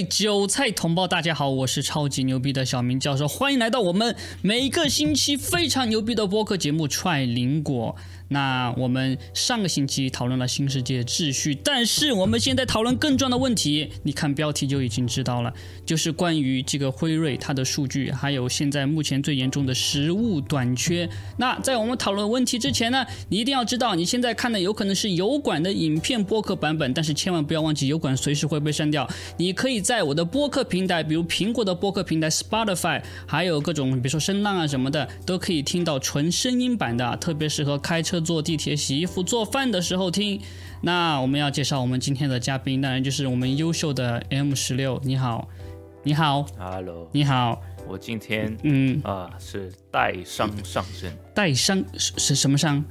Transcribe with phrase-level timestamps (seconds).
[0.00, 7.96] 韭菜同胞，大家好，我是超级牛逼的小明教授，欢迎来到我们每个星期非常牛逼的播客节目《踹林果》。
[8.32, 15.52] 那我们上个星期讨论了新世界秩序，但是我们现在讨论更重要的问题，你看标题就已经知道了，
[15.84, 21.06] 就是关于这个辉瑞它的数据，还有现在目前最严重的食物短缺。
[21.36, 29.06] 那在我们讨论问题之前呢，你一定要知道，你现在看的有可能是油管的影片播客版本，但是千万不要忘记，油管随时会被删掉。
[29.36, 38.21] 你可以在我的播客平台，比如苹果的播客平台 Spotify，还有各种比如说声浪啊什么的，都可以听到纯声音版的，特别适合开车。
[38.22, 40.40] 坐地铁、洗衣服、做饭的时候听。
[40.80, 45.00] 那我们要介绍我们今天的嘉宾，当然就是我们优秀的 M 十六。
[45.04, 45.48] 你好，
[46.02, 47.60] 你好，Hello，你好。
[47.88, 52.82] 我今天嗯啊是带伤上阵，带伤是是什么伤？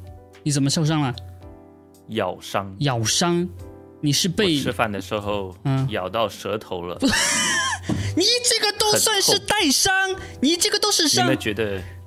[0.43, 1.15] 你怎么受伤了？
[2.09, 3.47] 咬伤，咬伤。
[4.01, 6.97] 你是被吃饭的时候嗯咬到舌头了。
[8.15, 11.25] 你这个都算是带伤，你这个都是伤。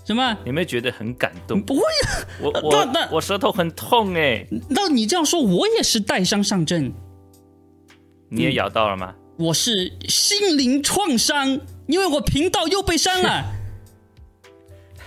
[0.04, 0.36] 什么？
[0.44, 1.62] 有没有觉得很感动？
[1.62, 2.08] 不会啊，
[2.40, 4.46] 我我我舌头很痛哎。
[4.68, 6.92] 那你这样说，我也是带伤上阵。
[8.28, 9.14] 你也咬到了吗？
[9.38, 13.44] 我是心灵创伤，因为我频道又被删了。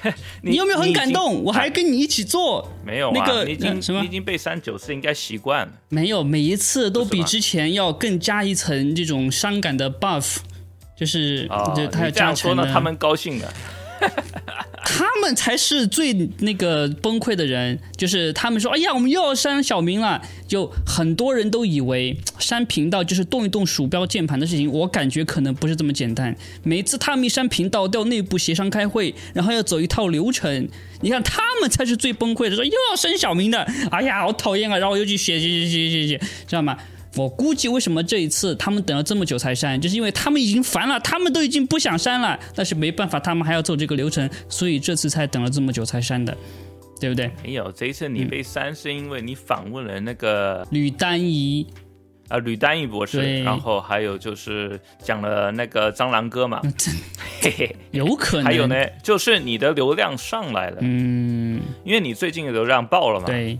[0.44, 1.44] 你有没有很感动？
[1.44, 2.72] 我还跟你一起做。
[2.86, 4.04] 没有，那个你已经什么？
[4.04, 5.74] 已经被删九次，应该习惯了。
[5.90, 10.38] 没有，每一次都比之前要更加一层这种伤感的 buff，
[10.98, 13.54] 就是就他要这样说呢，他们高兴了。
[14.90, 26.34] 他们才是最那个崩溃的人，就是他们说：“哎呀，我们又要删小明了。”就很多人都以为删频道就是动一动鼠标键盘的事情，我感觉可能不是这么简单。
[26.64, 30.70] 每次他们一删频道，都要内部协商开会，然后要走一套流程。
[31.02, 34.78] 你看他们才是最崩溃的，说又要删小明的，哎呀，好讨厌啊！
[34.78, 36.78] 然后又去写写写写写写，知道吗？
[37.18, 46.38] 我估计为什么这一次他们等了这么久才删，就是因为他们已经烦了，他们都已经不想删了，但是没办法，他们还要走这个流程，所以这次才等了这么久才删的，
[47.02, 47.32] 对不对？
[47.44, 51.66] 没有，这一次你被删是因为你访问了那个吕丹仪，
[52.28, 56.62] 啊，吕丹仪博士，然后还有就是讲了那个蟑螂哥嘛，
[57.42, 58.46] 嘿嘿， 有可能。
[58.46, 63.60] 还有呢，就是你的流量上来了，嗯，因为你最近的流量爆了嘛，对，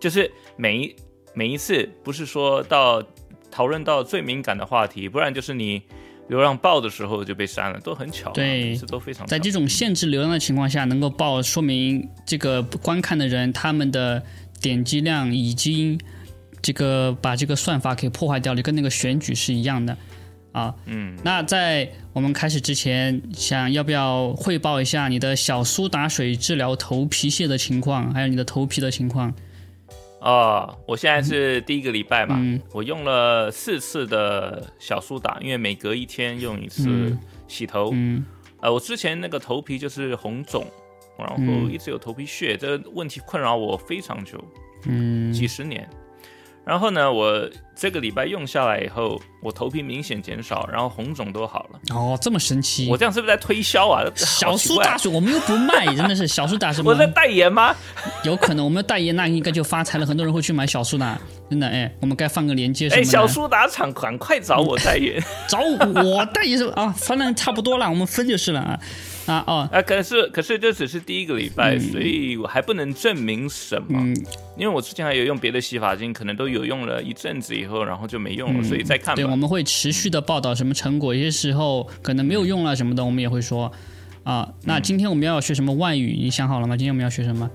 [0.00, 0.96] 就是每一。
[1.32, 3.02] 每一次不是说到
[3.50, 5.82] 讨论到最敏感的话题，不然就是你
[6.28, 8.30] 流量爆的时候就被删了，都很巧。
[8.32, 9.26] 对，这都非常。
[9.26, 14.22] 在这种限制流量的情况下，能够爆，说明这个观看的人他们的
[14.60, 15.98] 点击量已经
[16.62, 19.96] 这个把这个算法给破坏掉了，跟那个选举是一样的
[20.52, 20.74] 啊。
[20.86, 21.16] 嗯。
[21.24, 29.34] 那在我们开始之前，想要不要汇报一下你的小苏打水治疗头皮屑的情况，还有你的头皮的情况？
[30.20, 32.38] 哦，我现在是第一个礼拜嘛，
[32.72, 37.16] 我用了四次的小苏打，因为每隔一天用一次
[37.48, 37.92] 洗头。
[38.60, 40.66] 呃，我之前那个头皮就是红肿，
[41.18, 41.36] 然后
[41.70, 44.38] 一直有头皮屑，这个问题困扰我非常久，
[44.86, 45.88] 嗯，几十年。
[46.70, 51.80] 然后呢，我这个礼拜用下来以后，我头皮明显减少，然后红肿都好了。
[51.92, 52.88] 哦，这么神奇！
[52.88, 54.04] 我这样是不是在推销啊？
[54.14, 56.92] 小苏打水， 我们又不卖，真的是小苏打什么？
[56.92, 57.74] 我在代言吗？
[58.22, 61.18] 有可能，我们代言那应该就发财了，很多人会去买小苏打。
[61.50, 63.00] 真的，哎，我们该放个链接什么？
[63.00, 66.82] 哎，小苏打厂赶快找我代言，找我代言是吧？
[66.84, 68.78] 啊，反正差不多了，我们分就是了啊。
[69.26, 69.82] 啊哦啊！
[69.82, 73.98] 可是可是这只是第一个礼拜，所以我还不能证明什么。
[74.00, 74.16] 嗯，
[74.56, 79.14] 因为我之前还有用别的洗发精，可能都有用了一阵子以后，然后就没用了，所以再看。
[79.14, 83.70] 对，我们会持续的报道什么成果，有些时候可能没有用了什么的，我们也会说。
[84.22, 86.16] 啊，那今天我们要学什么外语？
[86.20, 86.76] 你想好了吗？
[86.76, 87.50] 今天我们要学什么？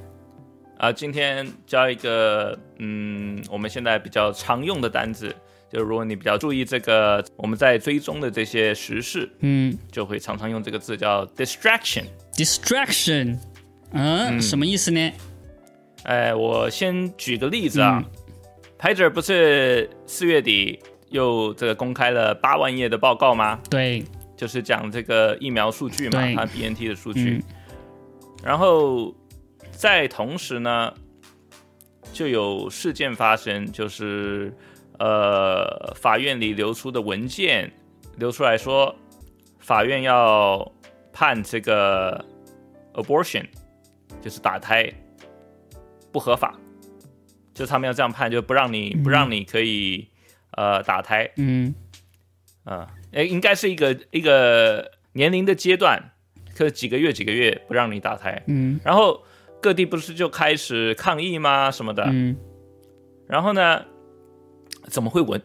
[0.78, 5.34] 啊，今天教一个嗯，我们现在比较常用的单词。
[5.74, 12.06] 就如果你比较注意这个，我们在追踪的这些时事，嗯，就会常常用这个字叫 distraction。
[12.34, 13.38] distraction，
[13.92, 15.12] 嗯，什么意思呢？
[16.04, 18.02] 哎，我先举个例子啊，
[18.78, 20.80] 拍者不是四月底
[21.10, 23.60] 又这个公开了八万页的报告吗？
[23.70, 24.06] 对，
[24.38, 27.44] 就是讲这个疫苗数据嘛，它 BNT 的数据。
[28.44, 29.14] 然后
[29.72, 30.94] 在同时呢，
[32.14, 34.54] 就有事件发生，就是。
[34.98, 37.72] 呃，法院里流出的文件
[38.18, 38.96] 流出来说，
[39.60, 40.72] 法院要
[41.12, 42.24] 判这个
[42.94, 43.46] abortion
[44.22, 44.90] 就是打胎
[46.14, 46.58] 不合法，
[47.54, 50.08] 就他们要这样判，就不让你不让你可以
[50.52, 51.30] 呃打胎。
[51.36, 51.76] 嗯，
[52.64, 56.02] 啊，哎，应该是一个一个年龄的阶段，
[56.56, 58.42] 可几个月几个月不让你打胎。
[58.48, 59.22] 嗯，然后
[59.62, 61.70] 各地不是就开始抗议吗？
[61.70, 62.06] 什么的。
[62.08, 62.38] 嗯，
[63.28, 63.84] 然后呢？
[64.90, 65.42] 怎么会闻？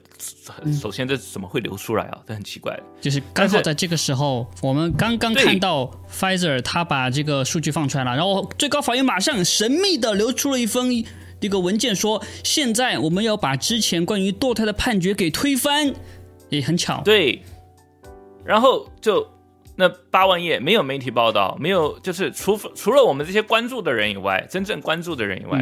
[0.80, 2.18] 首先这怎么会流出来啊？
[2.26, 2.78] 这很奇怪。
[3.00, 11.04] 就是刚好在这个时候，我们刚刚看到 Pfizer 他把这个数据放出来了，然后最高法院马上神秘的流出了一封
[11.40, 15.94] 这个文件，说现在我们要把之前关于堕胎的判决给推翻，
[16.48, 17.00] 也很巧。
[17.02, 17.42] 对，
[18.44, 19.26] 然后就
[19.76, 25.58] 那八万页没有媒体报道，没有就是除除了我们这些关注的人以外，真正关注的人以外。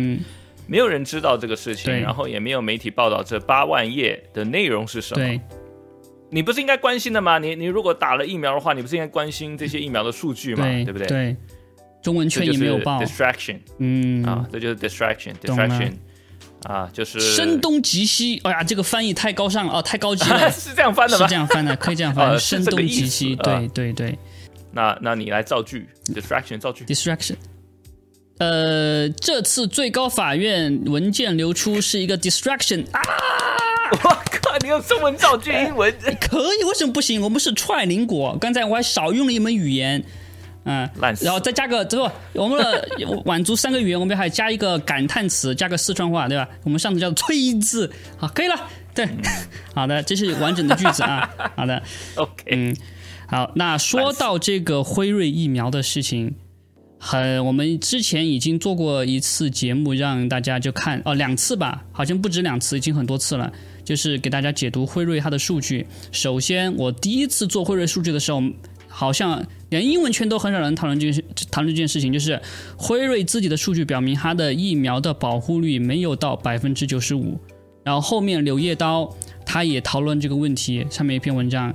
[0.68, 5.40] 没有人知道这个事情，然后也没有媒体报道这八万页的内容是什么。
[6.30, 7.38] 你不是应该关心的吗？
[7.38, 10.64] 你你如果打了疫苗的话，你不是应该关心这些疫苗的数据吗？
[10.84, 11.06] 对不对？
[11.06, 11.36] 对，
[12.02, 13.00] 中文圈也没有报。
[13.00, 15.92] Distraction，嗯啊，这就是 distraction，distraction，
[16.64, 18.38] 啊，就是声东击西。
[18.44, 20.48] 哎呀，这个翻译太高尚了哦，太高级了。
[20.52, 21.26] 是这样翻的吗？
[21.26, 22.36] 是这样翻的，可以这样翻。
[22.38, 24.18] 声东击西，对对对。
[24.70, 27.36] 那那你来造句，distraction 造句，distraction。
[28.38, 33.00] 呃，这次最高法院文件流出是一个 distraction 啊！
[33.90, 35.92] 我靠，你用中文造句，英文。
[36.20, 36.62] 可以？
[36.62, 37.20] 为什么不行？
[37.20, 40.04] 我们是踹邻国，刚才我还少用了一门语言，
[40.64, 40.88] 嗯，
[41.20, 42.88] 然后再加个，最后，我们的
[43.24, 46.48] 满足三个语言，我们还加一个感叹词，加个四川话，对吧？
[46.62, 48.54] 我们上次叫催字，好，可以了，
[48.94, 49.08] 对，
[49.74, 51.82] 好的，这是完整的句子啊， 好的
[52.14, 52.76] ，OK，嗯，
[53.26, 56.36] 好，那说到这个辉瑞疫苗的事情。
[56.98, 63.52] 很，我们之前已经做过一次节目，让大家就看哦，两次吧，好像不止两次，已经很多次了。
[63.84, 65.86] 就是给大家解读辉瑞它的数据。
[66.12, 68.42] 首先，我第一次做辉瑞数据的时候，
[68.86, 72.38] 好像连英文圈都很少人讨论这件讨论这件事情，就是
[72.76, 77.40] 辉瑞自己的数据表明，它的疫苗的保护率没有到百分之九十五。
[77.82, 79.10] 然后后面柳叶刀
[79.46, 81.74] 他也讨论这个问题，上面一篇文章。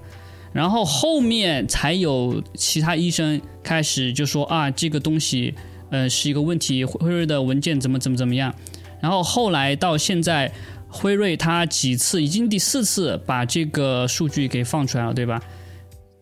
[0.54, 5.54] 然后后面才有其他医生开始就说啊，这个东西
[5.90, 8.54] 呃是一个问题，辉瑞的文件怎么怎么怎么样。
[9.02, 10.52] 然后后来到现在，
[10.88, 15.42] 辉瑞他几次已经第四次把这个数据给放出来了，对吧？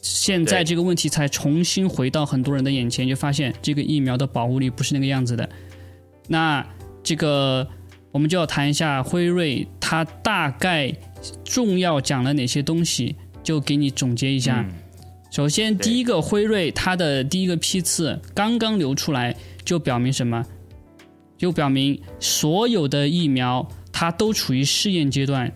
[0.01, 5.47] 现在这个问题才重新回到很多人的眼前，就发现这个疫苗的保护力不是那个样子的。
[6.27, 6.65] 那
[7.03, 7.67] 这个
[8.11, 10.91] 我们就要谈一下辉瑞，它大概
[11.43, 13.15] 重要讲了哪些东西。
[13.43, 14.65] 就给你总结一下，
[15.31, 20.45] 首先第一个辉瑞它的第一个批次刚刚流出来，就表明什么？
[21.37, 25.51] 就表明所有的疫苗它都处于试验阶段，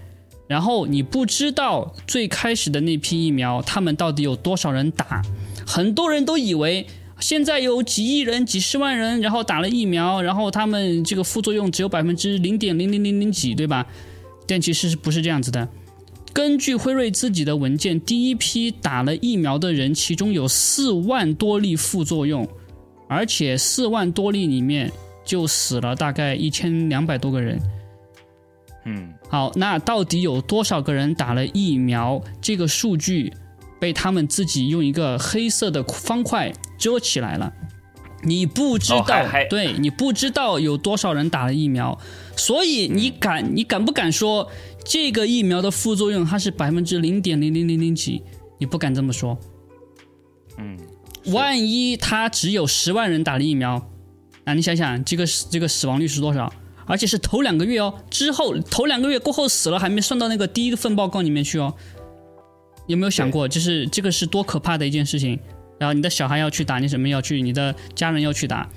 [0.47, 5.21] 然后你不知道最开始的那批疫苗他们到底有多少人打，
[5.65, 6.87] 很多人都以为
[7.19, 13.85] 现在有几亿人、几十万人，然后打了疫苗，然后他们这个副作用只有百分之零点零零零零几，对吧？
[14.47, 15.67] 但其实是不是这样子的？
[16.35, 22.45] 根据辉瑞自己的文件，第一批打了疫苗的人，其中有四万多例副作用，
[23.07, 24.91] 而且四万多例里面
[25.23, 27.57] 就死了大概一千两百多个人。
[28.83, 32.21] 嗯，好，那到底有多少个人打了疫苗？
[32.41, 33.31] 这个数据
[33.79, 37.53] 被他们自己用一个黑色的方块遮起来了，
[38.23, 41.97] 你不知道，对你不知道有多少人打了疫苗，
[42.35, 44.51] 所以你敢，你敢不敢说？
[44.85, 48.21] 这个疫苗的副作用它是百分之零点零零零零几，
[48.59, 49.37] 你不敢这么说。
[50.57, 50.77] 嗯，
[51.33, 53.83] 万一他只有十万人打了疫苗，
[54.45, 56.53] 那你想想这个这个死亡率是多少？
[56.85, 61.73] 而且是头两个月哦，之后头两个月过后死了还没算到那个第一份报告里面去哦。
[62.85, 65.39] 有没有想过，就是这个是多可怕的一件事情？
[65.79, 67.41] 然后你的小孩要去打，你什么要去？
[67.41, 68.69] 你的家人要去打。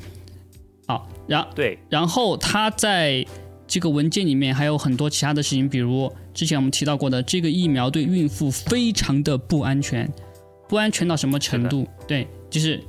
[0.87, 3.27] 好，然对，然后他在。
[3.69, 10.11] 这个文件里面还有很多其他的事情，比如之前我们提到过的，这个疫苗对孕妇非常的不安全，
[10.67, 11.87] 不安全到什么程度？
[12.07, 12.83] 对，就是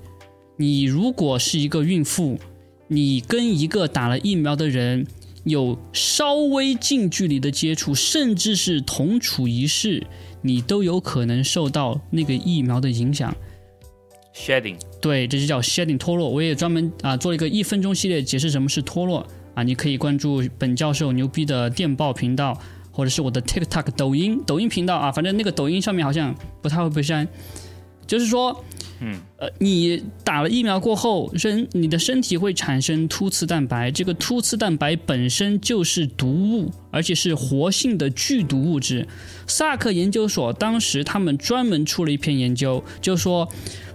[0.55, 2.39] 你如果是一个孕妇，
[2.87, 5.05] 你跟一个打了疫苗的人
[5.43, 10.07] 有稍微近距离的接触，甚至是同处一室，
[10.41, 13.35] 你都有可能受到那个疫苗的影响。
[14.33, 16.29] Shedding，对，这就叫 Shedding 脱落。
[16.29, 19.27] 我也专门啊做了一个一分钟系列，解释什么是脱落。
[19.59, 22.57] 啊，你可以关注本教授牛逼的电报频道，
[22.91, 27.27] 或者是我的 TikTok 抖音抖音频道啊，反正那个抖音上面好像不太会被删。
[28.07, 28.63] 就是说，
[29.01, 39.05] 嗯，呃，你打了疫苗过后，身你的身体会产生突刺蛋白，这个突刺蛋白本身就是毒物，而且是活性的剧毒物质。
[39.45, 43.49] 萨克研究所当时他们专门出了一篇研究，就说。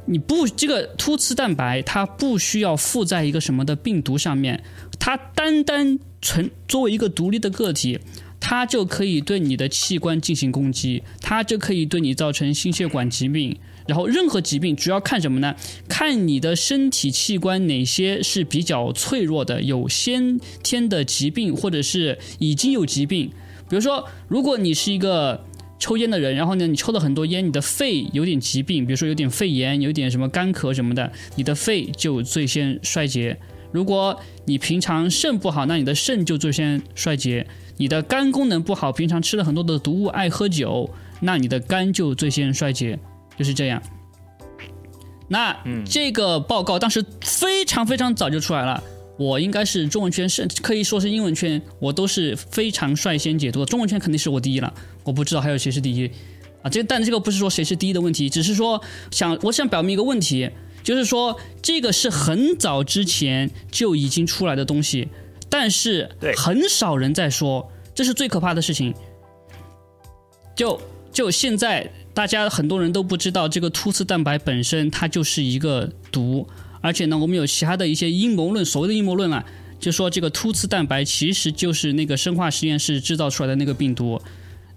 [0.07, 4.63] 你不这个突刺蛋白，它不需要附在一个什么的病毒上面，
[4.99, 7.99] 它单单存作为一个独立的个体，
[8.39, 13.57] 它就可以对你的器官进行攻击，它就可以对你造成心血管疾病。
[13.87, 15.55] 然后任何疾病主要看什么呢？
[15.89, 23.31] 看你的身体器官哪些是比较脆弱的，有先天的疾病或者是已经有疾病。
[23.69, 25.45] 比如说，如果你是一个
[25.85, 33.38] 抽烟的人，然后呢，你抽了很多烟，你的肺有点疾病，比如说有点肺炎，有点什么干咳什么的，你的肺就最先衰竭。
[33.71, 37.47] 如果你平常肾不好，那你的肾就最先衰竭。
[37.76, 40.88] 你的肝功能不好，平常吃了很多的毒物，爱喝酒，
[41.21, 42.99] 那你的肝就最先衰竭，
[43.37, 43.83] 就是这样。
[45.29, 48.83] 那这个报告当时非常非常早就出来了。
[49.16, 53.66] 我应该是中文圈，甚至可以说是英文圈，我都是非常率先解读的。
[53.66, 56.11] 中文圈肯定是我第一了，我不知道还有谁是第一
[56.62, 56.68] 啊。
[56.68, 60.50] 这但这个不是说谁是第一的问题，只是说想我想表明一个问题，
[60.83, 65.09] 就是说这个是很早之前就已经出来的东西，
[65.49, 68.92] 但是很少人在说，这是最可怕的事情。
[70.56, 70.80] 就
[71.12, 76.49] 就现在，大家很多人都不知道这个突刺蛋白本身它就是一个毒。
[76.85, 79.43] 而且呢，我们有其他的一些阴谋论，所谓的阴谋论啊，
[79.81, 84.21] 就说这个突刺蛋白其实就是那个生化实验室制造出来的那个病毒，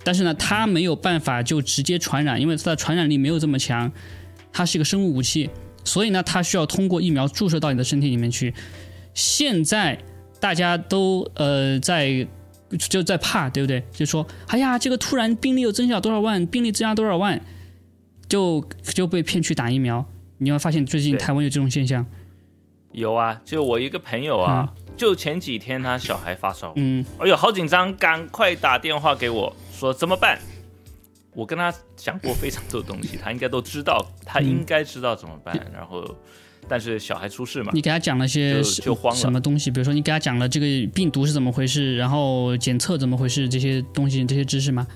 [0.06, 3.92] 但是呢，它没有办法就直接传染，因为它的传染力没有这么强，
[4.54, 5.50] 它是一个生物武器，
[5.84, 8.54] 所以呢，它需要通过疫苗注射到你的身体里面去。
[9.14, 10.00] 现在
[10.40, 12.26] 大家都呃在
[12.90, 13.84] 就在怕，对不对？
[13.92, 17.42] 就说，哎呀，这个突然病例又增加多少万，病例增加多少万，
[18.30, 20.06] 就就被骗去打疫苗。
[20.38, 22.06] 你会发现最近台湾有这种现象，
[22.91, 30.39] 有啊，就我一个朋友啊，就前几天他小孩发烧，嗯，哎呦好紧张，赶快打电话给我说怎么办？
[31.34, 35.56] 我跟他讲过非常多东西， 他应该都知道，他应该知道怎么办。
[35.72, 36.03] 然后，
[36.67, 39.70] 但是小孩出事嘛，你给他讲了些就慌了什么东西？
[39.70, 40.65] 比如说你给他讲了这个
[40.96, 44.88] 病毒是怎么回事，然后检测怎么回事这些东西这些知识吗？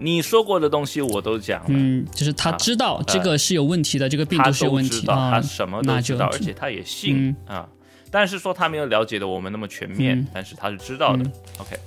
[0.00, 7.68] 你说过的东西我都讲了，嗯，就是他知道这个是有问题的，这个病毒是有问题啊，他什么都知道，而且他也信啊。
[8.10, 11.24] 但是说他没有了解的我们那么全面，但是他是知道的。
[11.58, 11.78] OK，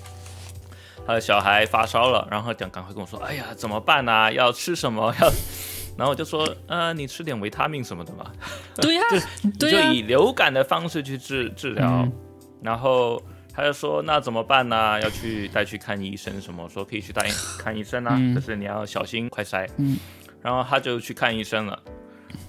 [1.07, 4.31] 他的小孩发烧了，然后讲赶快跟我说，哎呀，怎么办呢？
[4.31, 5.13] 要吃什么？
[5.19, 5.27] 要，
[5.97, 8.25] 然后我就说，呃，你吃点维他命什么的嘛。
[8.79, 9.01] 对呀，
[9.59, 12.07] 就就以流感的方式去治治疗，
[12.61, 13.21] 然后。
[13.55, 14.99] 他就说：“那怎么办呢？
[15.01, 16.67] 要去带去看医生什么？
[16.67, 17.29] 说可以去带
[17.59, 19.97] 看医生啊，可是你要小心快筛。”嗯，
[20.41, 21.79] 然后他就去看医生了。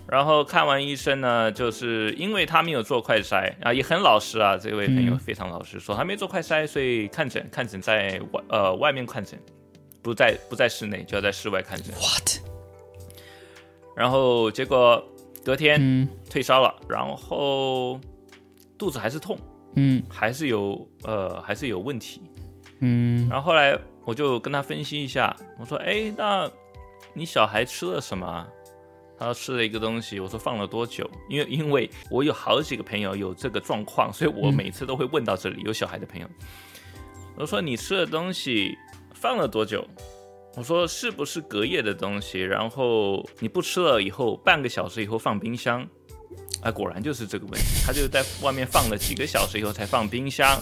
[0.08, 4.56] 然后看完医生呢，就是因为他没有做快筛啊，也很老实啊。
[4.56, 9.38] 这位朋友非常老实，说他没做快筛，所以看诊看诊在外呃外面看诊，
[10.02, 11.94] 不在不在室内，就要在室外看诊。
[11.96, 12.40] What？
[13.94, 15.02] 然后结果
[15.44, 18.00] 隔天退烧了，然后
[18.78, 19.38] 肚子还是痛。
[19.76, 22.23] 嗯，还是有呃，还是有问题，
[22.81, 23.28] 嗯。
[23.28, 26.50] 然后后来我就跟他分析一下，我说：“哎，那
[27.12, 28.47] 你小孩吃了什么？”
[29.19, 36.28] 他说：“吃了一个东西。”我说：“放了多久？”因为因为我有好几个朋友有这个状况，所以我每次都会问到这里有小孩的朋友。
[37.37, 38.76] 我说：“你吃的东西
[39.12, 39.87] 放了多久？”
[40.57, 42.40] 我说：“是不是隔夜的东西？
[42.40, 45.85] 然后你不吃了以后，半个小时以后放冰箱？”
[46.64, 50.59] 啊，果然就是这个问题，他就在外面放了几个小时以后才放冰箱，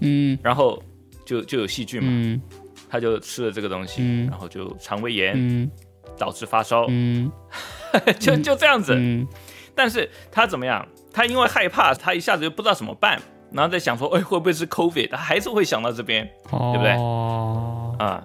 [0.00, 0.82] 嗯，然后
[1.24, 2.42] 就就有细菌嘛，嗯，
[2.90, 5.70] 他就吃了这个东西，嗯，然后就肠胃炎，嗯，
[6.18, 7.30] 导致发烧，嗯，
[8.18, 9.24] 就就这样子，嗯，
[9.72, 10.84] 但是他怎么样？
[11.12, 15.10] 他因为害怕，他一下子就不知道怎么办，然后在想说，哎，会不会是 COVID？
[15.12, 16.92] 他还是会想到这边，对不对？
[16.96, 18.20] 哦，啊，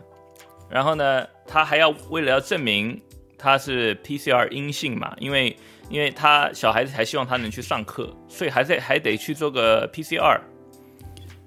[0.71, 2.99] 然后呢，他还要为了要证明
[3.37, 5.55] 他是 PCR 阴性嘛，因为。
[5.89, 10.39] 因为他小孩子还希望他能去上课，所以还在还得去做个 PCR，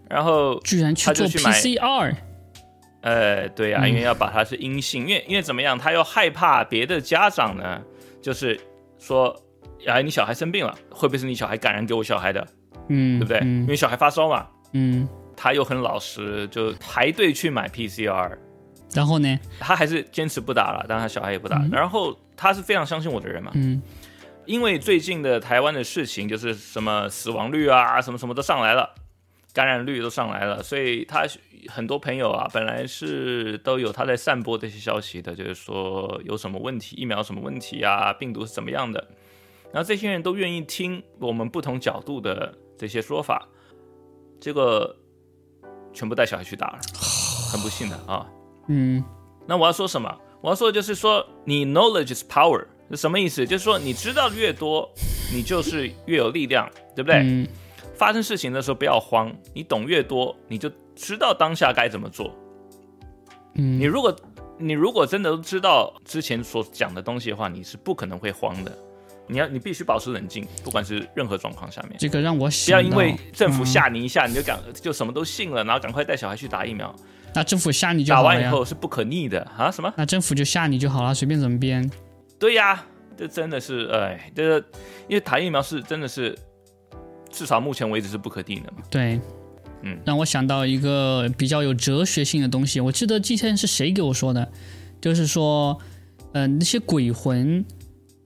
[0.08, 2.14] 然后居然去做 PCR，
[3.02, 7.80] 呃，对呀，因为要把他是阴性，因为因为怎么样，他又害怕别的家长呢，
[8.20, 8.58] 就是
[8.98, 9.34] 说，
[9.86, 12.46] 哎，你小孩生病了，会不会是你小孩感染给我小孩的？
[12.88, 13.38] 嗯，对不对？
[13.40, 18.30] 因为小孩发烧嘛，嗯，他又很老实，就排队去买 PCR，
[18.92, 23.80] 然后呢，他还是坚持不打了，但他小孩也不打，然后他是非常相信我的人嘛，嗯。
[24.46, 28.94] 因为最近的台湾的事情，就是什么死亡率啊，什么什么都上来了，
[29.52, 31.24] 感染率都上来了，所以他
[31.68, 39.06] 很多朋友啊，本来是都有他在散播这些消息的，就是说有什么问题，疫苗什么问题啊，病毒是怎么样的，
[39.72, 43.46] 然后这些人都愿意听我们不同角度的这些说法，
[44.40, 44.96] 结果
[45.92, 46.78] 全部带小孩去打了，
[47.52, 48.26] 很不幸的啊。
[48.68, 49.04] 嗯，
[49.46, 50.12] 那我要说什么？
[50.40, 52.66] 我要说的就是说，你 knowledge is power。
[52.96, 53.46] 什么意思？
[53.46, 54.90] 就是说，你知道的越多，
[55.32, 57.46] 你就是越有力量，对不对？
[57.94, 62.34] 发生事情的时候不要慌，你懂越多，你就知道当下该怎么做。
[63.54, 64.16] 嗯，你如果
[64.58, 68.76] 你如果真的都知道之前所讲的东西的话，你是不可能会慌的。
[69.28, 71.94] 你要你必须保持冷静，不管是任何状况下面。
[71.98, 76.94] 这个让我不要因为政府吓你一下，你就赶就什么都信了，然后赶快带小孩去打疫苗。
[77.34, 79.70] 那政府吓你就打完以后是不可逆的啊？
[79.70, 79.92] 什么？
[79.96, 81.88] 那政府就吓你就好了，随便怎么编。
[82.42, 82.84] 对呀，
[83.16, 84.66] 这真的是哎，这个
[85.06, 86.36] 因为打疫苗是真的是，
[87.30, 88.78] 至少目前为止是不可定的嘛。
[88.90, 89.20] 对，
[89.82, 92.80] 嗯，让我想到一个比较有哲学性的东西。
[92.80, 94.50] 我记得之前是谁给我说的，
[95.00, 95.78] 就是说，
[96.32, 97.64] 嗯，那些鬼魂。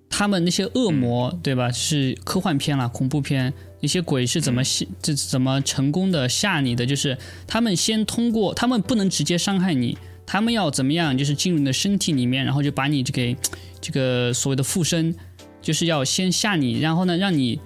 [0.09, 1.71] 他们那些恶魔，对吧？
[1.71, 3.53] 是科幻片了，恐怖片。
[3.83, 6.87] 那些鬼是怎么吓，这怎么成功的吓你的？
[6.87, 11.17] 就是他们先通过，他们不能直接伤害你，他们要怎么样？
[11.17, 13.41] 就是进入你的身体里面，然后就把你这个
[13.81, 15.15] 这个所谓的附身，
[15.63, 17.61] 就是要先吓你，然后呢，让你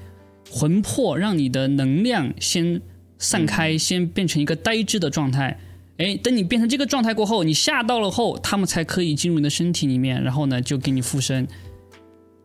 [0.50, 2.80] 魂魄，让你的能量先
[3.18, 5.58] 散开，先变成一个呆滞的状态。
[5.96, 11.46] 哎，等你变成这个状态过后，你吓到了后，他们才可以进入你的身体里面，然后呢，就给你附身。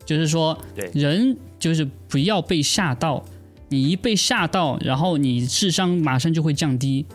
[0.06, 0.58] 就是说，
[0.94, 3.26] 人就是不要被吓到，
[3.70, 7.06] 你一被吓到，然后你智商马上就会降低。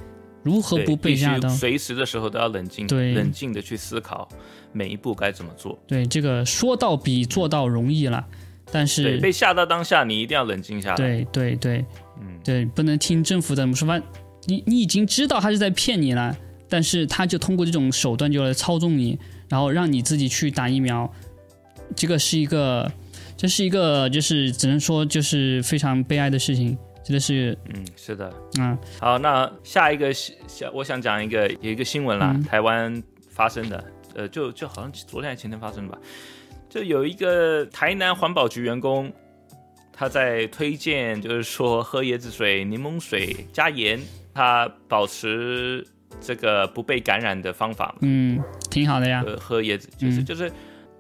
[0.43, 1.49] 如何不被吓到？
[1.49, 4.29] 随时的时候都要冷静，对，冷静的去思考
[4.73, 5.79] 每一步该怎么做。
[5.87, 8.25] 对，这个说到比做到容易了，
[8.71, 10.97] 但是被吓到当下，你一定要冷静下来。
[10.97, 11.85] 对对对，
[12.21, 14.01] 嗯，对，不能听政府怎么说法。
[14.47, 16.35] 你你已经知道他是在骗你了，
[16.69, 19.19] 但是他就通过这种手段就来操纵你，
[19.49, 21.13] 然后让你自己去打疫苗。
[21.95, 22.91] 这个是一个，
[23.37, 26.79] 这是一个，就是只能说就是非常悲哀的事情，
[27.11, 35.99] 真的是，嗯，是的，嗯，好，那下一个下我想讲一个有一个新闻啦，台湾发生的，呃，就就好像昨天还前天发生的吧，
[36.69, 39.13] 就有一个台南环保局员工，
[39.93, 44.01] 他在推荐，就是说喝椰子水、柠檬水加盐，
[44.33, 45.85] 他保持
[46.21, 48.41] 这个不被感染的方法，嗯，
[48.71, 50.49] 挺好的呀，喝椰子就是就是。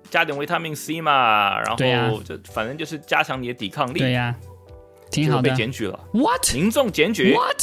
[0.09, 4.00] 加点维他命 C 嘛，然后就反正就是加强你的抵抗力。
[4.00, 4.35] 对呀，
[5.11, 5.50] 挺好的。
[5.50, 6.55] 被检举了，what？
[6.55, 7.62] 民众检举，what？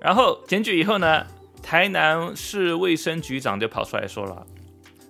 [0.00, 1.26] 然后检举以后呢，
[1.62, 4.46] 台南市卫生局长就跑出来说了：“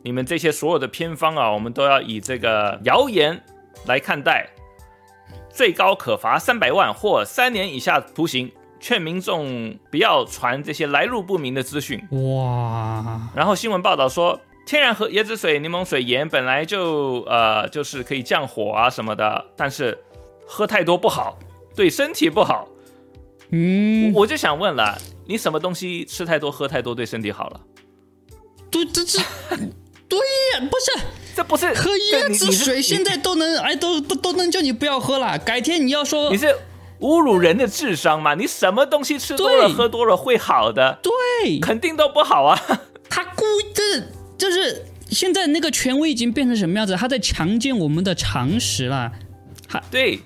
[0.03, 3.43] 你们这些所有的偏方啊，我们都要以这个谣言
[3.87, 4.49] 来看待，
[5.49, 8.51] 最高可罚三百万或三年以下徒刑。
[8.79, 13.29] 劝民众不要传这些来路不明的资讯。”哇！
[13.35, 14.41] 然后新闻报道说。
[14.67, 19.99] 天然和椰子水、柠檬水、盐本来就呃就是可以降火啊什么的，但是
[20.51, 21.39] 喝太多不好，
[21.77, 22.67] 对身体不好。
[23.51, 27.61] 嗯，我就想问了，你什么东西吃太多、喝太多对身体好了？
[28.71, 29.21] 对，这这
[30.09, 31.05] 对呀，不是，
[31.37, 36.55] 这不是喝椰子水现在都能哎都都都能叫你不要喝了，改天你要说你是
[37.01, 38.35] 侮辱人的智商吗？
[38.35, 40.99] 你什么东西吃多了、喝多了会好的？
[41.01, 42.61] 对，肯定都不好啊。
[43.09, 44.09] 他故意的。
[44.39, 46.97] 就是现在那个权威已经变成什么样子？
[46.97, 49.13] 他在强奸我们的常识了。
[49.69, 50.19] 他对，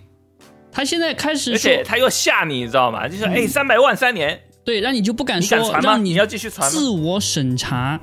[0.74, 3.08] 他现在开始，而且他又吓你，你知道吗？
[3.08, 8.00] 就说哎，三百万三年，对，让你就不敢说，让你要继续传，自我审查，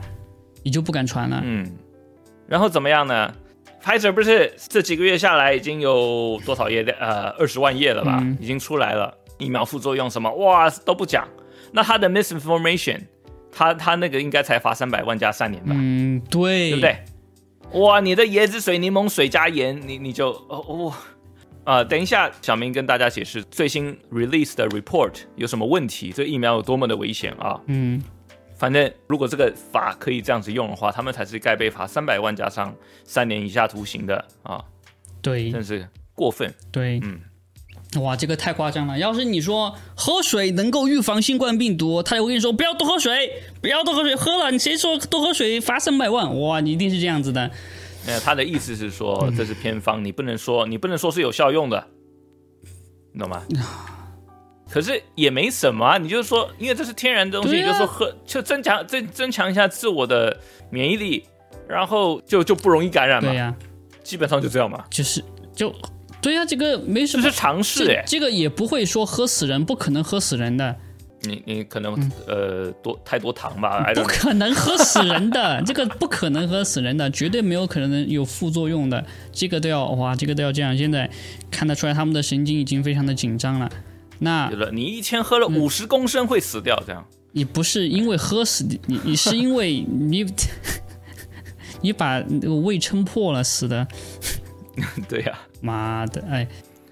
[0.63, 1.41] 你就不敢传了。
[1.43, 1.69] 嗯，
[2.47, 3.33] 然后怎么样呢
[3.83, 8.23] ？Pfizer 不是这几个月下来已经有多少页的呃二十万页了吧？
[8.39, 11.27] 已经出来了，疫苗副作用什么哇都不讲。
[11.73, 13.01] 那他的 misinformation。
[13.53, 15.71] 他他那个应该才罚三百万加三年吧？
[15.75, 17.81] 嗯，对，对不对？
[17.81, 20.93] 哇，你的椰子水、柠檬水加盐，你你就哦哦
[21.63, 21.83] 啊！
[21.83, 27.59] 等一下，小明跟大家解释最新 release 的 report 有什么问题，这疫苗有多么的危险啊？
[27.67, 28.01] 嗯，
[28.55, 34.63] 反正如果这个法可以这样子用的话，他们才是该被罚三百万加上三年以下徒刑的啊！
[35.21, 36.53] 对，真是过分。
[36.71, 37.19] 对，嗯。
[38.01, 38.97] 哇，这个太夸张了！
[38.97, 46.39] 要是你说喝水能够预防新冠病毒，他就会跟你说不要多喝水，不要多喝水，喝了你谁说多喝水罚三百万？
[46.39, 47.51] 哇，你一定是这样子的。
[48.05, 51.87] 没有，他的意思是说这是偏方，你不能说你不能说是有效用的，
[53.13, 53.43] 你懂吗？
[54.69, 61.25] 可是也没什么啊，你就是说，因为这是天然的东西，就说喝就增强增增强一下自我的免疫力，
[61.67, 63.29] 然后就就不容易感染嘛。
[63.29, 63.53] 对呀，
[64.03, 64.85] 基本上就这样嘛。
[64.89, 65.73] 就是就。
[66.21, 70.77] 对呀，这个没什么，这是尝试哎，这个也不会说喝死人，不可能喝死人的。
[71.21, 71.93] 你你可能
[72.27, 73.91] 呃多太多糖吧？
[73.93, 79.05] 不可能喝死人的， 这个不可能喝死人的，绝对没有可能有副作用的。
[79.31, 80.77] 这个都要哇，这个都要这样。
[80.77, 81.09] 现在
[81.49, 83.69] 看得出来，他们的神经已经非常的紧张了。
[84.19, 86.81] 那你一天喝了五十公升会死掉？
[86.85, 87.05] 这样？
[87.33, 90.25] 你不是因为喝死你，你你是因为你
[91.81, 92.19] 你把
[92.63, 93.87] 胃撑破了死的。
[95.09, 95.37] 对呀。
[95.63, 96.47] 妈的，哎，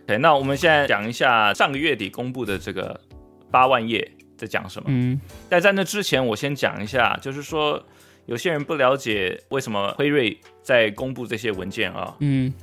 [0.05, 3.01] 对，那我们现在讲一下上个月底公布的这个
[3.49, 4.07] 八万页
[4.39, 4.87] 在讲什么。
[4.89, 7.83] 嗯，但在那之前，我先讲一下，就是说
[8.25, 12.15] 有些人不了解为什么辉瑞在公布这些文件啊。
[12.19, 12.53] 嗯，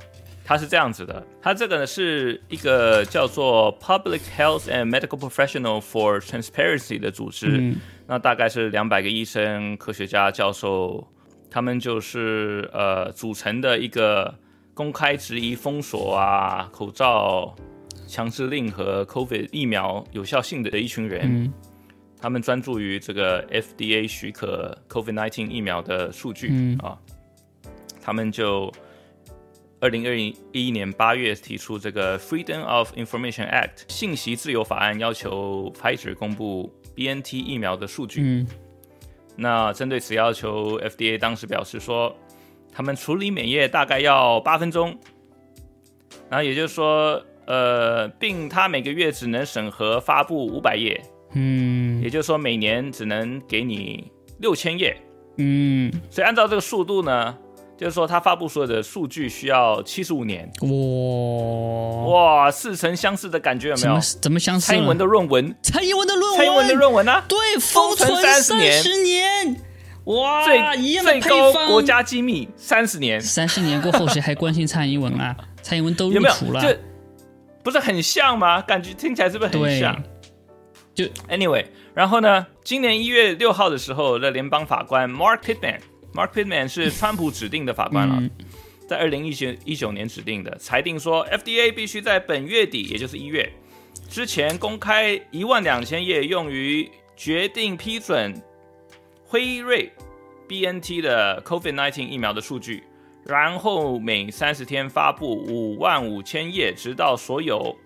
[0.43, 7.75] 它是这样子的，它这个呢是一个叫做 Public Health and Medical Professional for Transparency 的组织，
[8.07, 11.05] 那大概是两百个医生、科学家、教授，
[11.51, 14.33] 他们就是呃组成的一个
[14.73, 17.53] 公开质疑封锁啊、口罩
[18.07, 21.51] 强制令和 COVID 疫苗有效性的一群人，
[22.19, 26.97] 他们专注于这个 FDA 许可 COVID-19 疫苗的数据啊，
[28.01, 28.71] 他们就。
[29.79, 30.15] 二零二
[30.53, 38.21] 一年八月提出这个 Freedom of Information Act 信息自由法案，要求 Pfizer 公布 BNT 疫苗的数据。
[38.23, 38.47] 嗯，
[39.35, 42.15] 那针对此要求，FDA 当时表示说，
[42.71, 44.97] 他们处理免液大概要八分钟。
[46.27, 50.99] 然后也就是说，呃，并他每个月只能审核发布五百页。
[51.33, 54.97] 嗯，也就是说每年只能给你六千页。
[55.37, 57.35] 嗯，所以按照这个速度呢？
[57.77, 60.51] 就是说，他发布所有的数据需要七十五年。
[60.61, 63.99] 哇哇，似曾相识的感觉有没有？
[64.19, 64.65] 怎么相似？
[64.65, 67.23] 蔡英文的论文，蔡英文的论文，蔡英文的论文呢？
[67.27, 68.55] 对，封存三十
[69.03, 69.55] 年。
[70.05, 70.57] 哇，最
[71.03, 73.21] 最高国家机密三十年。
[73.21, 75.37] 三十年过后，谁还关心蔡英文啊？
[75.61, 76.79] 蔡英文都入土了，这
[77.61, 78.59] 不是很像吗？
[78.59, 80.01] 感觉听起来是不是很像？
[80.97, 82.47] 就 anyway，然后呢？
[82.63, 85.79] 今年一月六号的时候，的联邦法官 Mark Pittman。
[86.11, 88.27] Mark Pittman 是川普指定的法官了，
[88.89, 93.47] 在二零一九一九年指定的，裁定说 FDA 必须在本月底，也就是一月
[94.09, 98.33] 之前公开一万两千页用于决定批准
[99.23, 99.91] 辉瑞
[100.47, 102.81] BNT 的 COVID-19 疫苗的数据，
[103.23, 107.77] 然后每三十天发布五万五千页，直到所有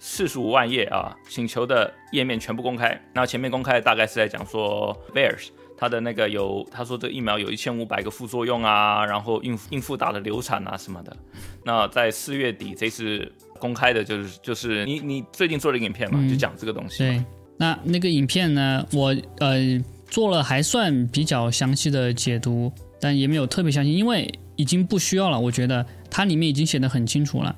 [0.00, 3.00] 四十五万页啊请求的页面全部公开。
[3.14, 5.50] 那前面公开大概是在讲说 Bears。
[5.78, 11.16] 他的那个有，他说这疫苗有一千五百个副作用啊，然后孕孕妇打的流产啊什么的。
[11.64, 16.98] 那在四月底这次公开的就是就是你你最近做了一个影片嘛，就讲这个东西。
[16.98, 17.24] 对，
[17.56, 25.40] 那那个影片呢，我呃做了还算比较详细的解读，但也没有特别详细，因为已经不需要了。
[25.40, 27.56] 我觉得它里面已经写的很清楚了，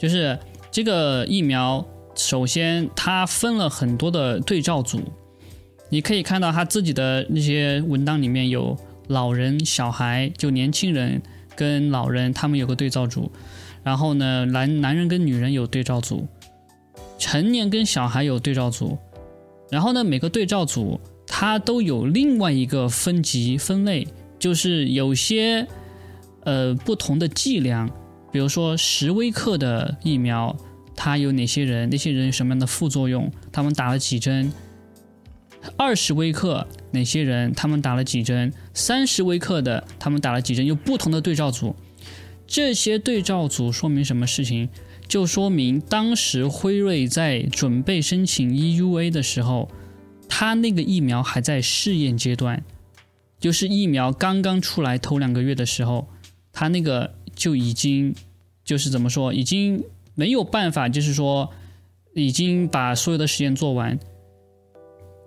[0.00, 0.36] 就是
[0.72, 5.02] 这个疫苗，首先它分了很多的对照组。
[5.90, 8.74] 你可以看到他自己的那些文档里面有
[9.08, 11.20] 老人、小孩，就年轻人
[11.54, 13.30] 跟老人，他们有个对照组。
[13.82, 16.26] 然后呢，男男人跟女人有对照组，
[17.18, 18.96] 成年跟小孩有对照组。
[19.70, 24.08] 然后呢，每个对照组它都有另外一个分级分类，
[24.38, 25.66] 就是有些
[26.44, 27.90] 呃不同的剂量，
[28.32, 30.56] 比如说十微克的疫苗，
[30.96, 34.50] 它有哪些人，那些人什么样的副作用，他们打了几针。
[35.76, 38.52] 二十微克哪些人他们打了几针？
[38.74, 40.66] 三十微克的他们打了几针？
[40.66, 41.76] 有不同的对照组，
[42.46, 44.68] 这些对照组说明什么事情？
[45.06, 49.70] 就说明当时辉瑞在准备申请 EUA 的时候，
[50.26, 52.64] 他那个疫苗还在试验阶段，
[53.38, 56.08] 就是疫苗刚刚出来头两个月的时候，
[56.52, 58.14] 他那个就已经
[58.64, 61.50] 就是怎么说，已经没有办法，就是说
[62.14, 63.98] 已经把所有的实验做完。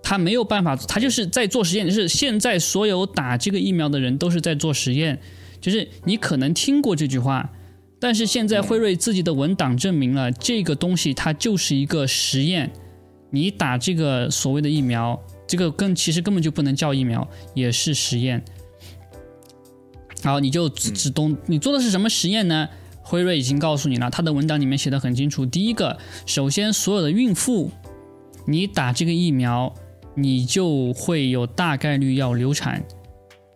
[0.02, 1.88] 他没有办法，他就是在做实验。
[1.88, 5.20] 就是现在所有打这个疫苗的人都是在做实验。
[5.60, 7.52] 就是你可能听过这句话，
[8.00, 12.72] 但是现在辉瑞自己的文档证明了这个东西它就是一个实验。
[13.32, 18.46] 你打这个所谓的疫苗，这个根其实根本就不能叫疫苗，也是实验。
[20.25, 22.67] 好，你就只只懂你做的是什么实验呢？
[23.01, 25.45] 辉瑞已经告诉你了，他的文档里面写的很清楚。
[25.45, 27.71] 第一个，首先所有的孕妇，
[28.45, 29.73] 你打这个疫苗。
[30.17, 32.81] 你就会有大概率要流产，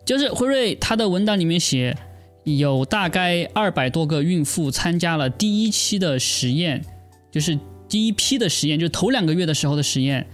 [0.04, 1.96] 就是辉瑞他的文档里面写，
[2.44, 6.84] 有大概二百多个孕妇参加了第一期的实验，
[7.30, 10.26] 就是第一批的实验，就头两个月的时候的实验。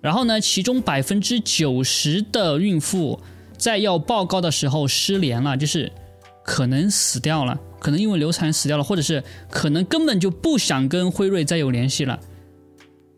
[0.00, 3.20] 然后呢，其中百分之九十的孕妇
[3.62, 5.92] 在要报告的时候失联了，就是
[6.44, 12.18] 可能死掉了，可能因为流产死掉了，或者是可能根本就不想跟辉瑞再有联系了。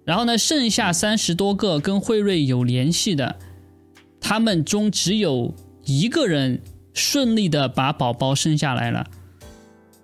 [0.04, 3.36] 然后呢，剩下三十多个跟辉瑞有联系的，
[4.20, 5.54] 他们中只有
[5.86, 6.60] 一个人
[6.92, 9.06] 顺利的把宝宝生下来了。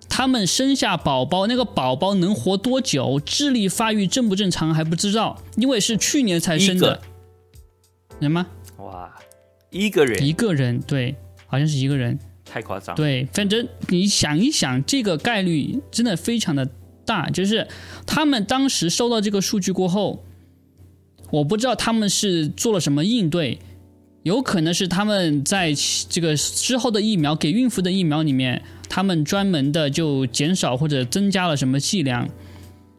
[0.09, 6.99] 他们生下宝宝，那个宝宝能活多久，智力发育正不正常还不知道，因为是去年才生的。
[8.21, 8.47] 人吗？
[8.79, 9.15] 哇，
[9.71, 11.15] 一个人，一个人，对，
[11.47, 12.95] 好像是一个人，太夸张。
[12.95, 16.69] 对，反正你想一想，这个概率真的非常的。
[17.07, 17.67] 大就是
[18.07, 20.23] 他们当时收到这个数据过后，
[21.33, 23.59] 我不知道他们是做了什么应对，
[24.23, 25.75] 有可能是他们在
[26.09, 32.29] 这个之后的疫苗给孕妇的疫苗里面，他们专门的就减少或者增加了什么剂量，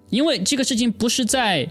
[0.09, 1.69] 因为这个事情不是在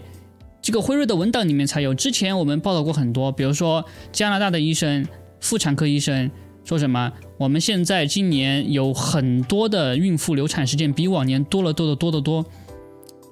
[0.61, 5.07] 这个辉瑞的文档里面才有，之前我们报道过很多，比如说加拿大的医生、
[5.39, 6.29] 妇产科医生
[6.63, 12.45] 说什么，我们现在今年有很多的孕妇流产事件，比往年多了多得多得多，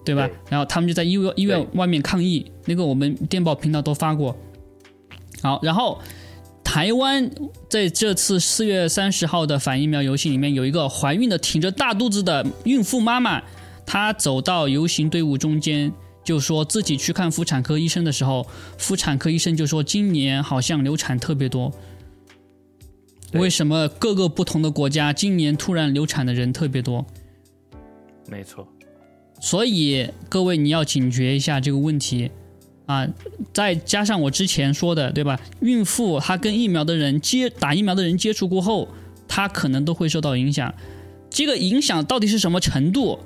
[0.03, 0.27] 对吧？
[0.49, 4.35] 然后他们就在医院医院外面抗议，那个我们电报频道都发过。
[5.43, 6.01] 好，然后
[6.63, 7.29] 台湾
[7.69, 13.43] 在这次四月三十号的反疫苗游行里面，有一个怀孕的挺着大肚子的孕妇妈妈，
[13.85, 15.93] 她走到游行队伍中间，
[16.29, 18.45] 就说自己去看妇产科医生的时候，
[18.77, 21.73] 妇产科医生就说今年好像流产特别多。
[23.33, 27.03] 为什么各个不同的国家今年突然流产的人特别多？
[28.27, 28.67] 没错，
[29.41, 32.29] 所以各位你要警觉一下这个问题。
[32.85, 33.07] 啊，
[33.51, 35.39] 再加上我之前说的，对吧？
[35.61, 38.87] 孕妇她跟疫苗的人接打疫苗的人接触过后，
[39.27, 40.71] 她可能都会受到影响。
[41.31, 43.17] 这个影响到底是什么程度，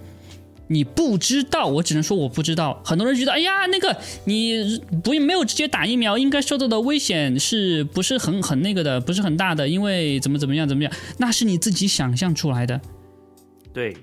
[0.68, 1.66] 你不知道。
[1.66, 2.82] 我只能说我不知道。
[2.84, 3.96] 很多人觉得，哎呀，那个
[4.26, 9.68] 你不没有直接打疫苗，应该受到的危险是不是很很那个的，不是很大的？
[9.68, 12.80] 因为怎么怎么样怎么样，那是你自己想象出来的。
[13.74, 13.96] 对。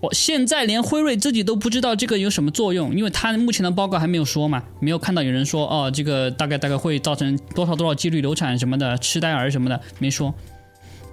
[0.00, 10.34] 我现在连辉瑞自己都不知道这个有什么作用，因为他目前的报告还没有说嘛，没有看到有人说哦，这个大概大概会造成多少多少几率流产什么的，痴呆儿什么的没说。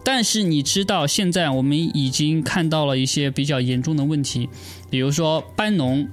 [0.04, 4.50] 但是你知道，现在我们已经看到了一些比较严重的问题，
[4.90, 6.08] 比如说班农，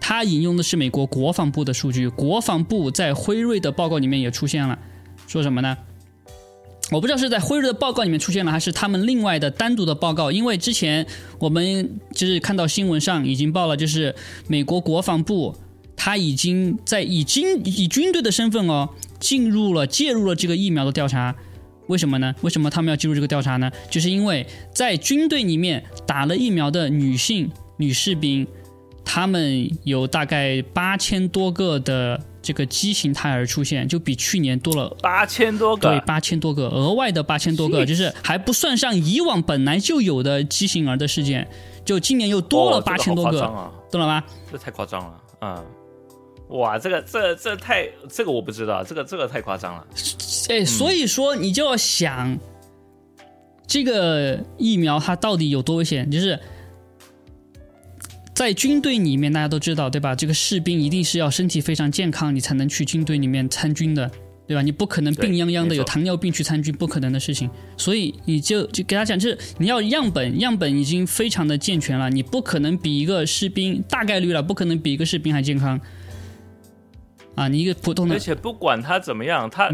[0.00, 4.78] 他引用的是美国国防部的数据，国防部在辉瑞的报告里面也出现了，
[5.26, 5.76] 说什么呢？
[6.90, 10.32] 我不知道是在辉瑞的报告里面出现了，还是他们另外的单独的报告。
[10.32, 11.06] 因为之前
[11.38, 14.12] 我们就是看到新闻上已经报了，就是
[14.48, 15.54] 美国国防部
[15.94, 18.88] 他已经在已经以军队的身份哦
[19.20, 21.36] 进入了介入了这个疫苗的调查。
[21.90, 22.34] 为什么呢？
[22.40, 23.70] 为什么他们要进入这个调查呢？
[23.90, 28.46] 就是因为在军队里面打了疫苗的女性女士兵，
[29.04, 32.18] 他们有大概八千多个的。
[32.42, 41.46] 这个畸形胎儿出现，就比去年多了八千多个，对，八千多个，额外的八千多个，就是还不算上以往本来就有的畸形儿的事件，
[41.84, 43.40] 就今年又多了八千多个，
[43.90, 44.24] 懂了吗？
[44.50, 45.64] 这太夸张了，嗯，
[46.50, 49.86] 哇，这个这这太这个我不知道，这个这个太夸张了，
[50.48, 52.38] 哎，所以说你就要想，
[53.66, 56.38] 这个疫苗它到底有多危险，就是。
[58.32, 60.14] 在军队里面，大家都知道，对吧？
[60.14, 64.10] 这个士兵一定是要身体非常健康，你才能去军队里面参军的，
[64.46, 64.62] 对吧？
[64.62, 67.50] 你不可能病殃殃的有糖尿病去参军，不可能的事情。
[67.76, 75.78] 所以你就就给他讲，就是你要样本，样本已经非常的健全了，你不可能比一个士兵大概率了，不可能比一个士兵还健康。
[77.40, 79.70] 啊，你一个普通的，而且不管他怎么样，他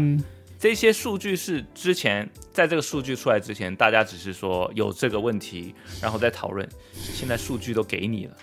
[0.57, 8.37] 这些数据是之前在这个数据出来之前，大家只是说有这个问题，然后再讨论，现在数据都给你了。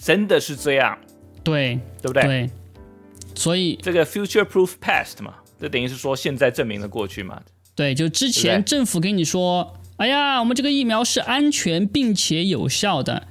[0.00, 0.96] 真的是这样，
[1.42, 2.22] 对对不对？
[2.22, 2.50] 对，
[3.34, 7.42] 所以这个 future proof past 嘛，这等于是说现在证明了过去嘛。
[7.74, 13.26] 对，就之前政府跟你说，哎呀，我们这个疫苗是安全并且有效的，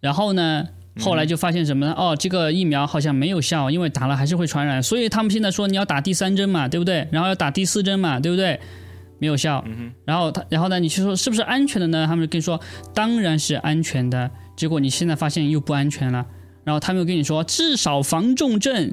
[0.00, 1.94] 然后呢，后来就发现什么呢？
[1.96, 7.06] 哦，这个疫苗好像没有效，因为打了还是会传染，所以他们现在说你要打第三针嘛，对不对？
[7.10, 8.58] 然后要打第四针嘛，对不对？
[9.18, 9.64] 没有效。
[10.04, 12.06] 然后他，然后呢，你去说是不是安全的呢？
[12.06, 12.60] 他们跟你说，
[12.94, 14.30] 当然是安全的。
[14.56, 16.24] 结果你现在发现又不安全了，
[16.64, 18.92] 然后他们又跟你说至少防重症，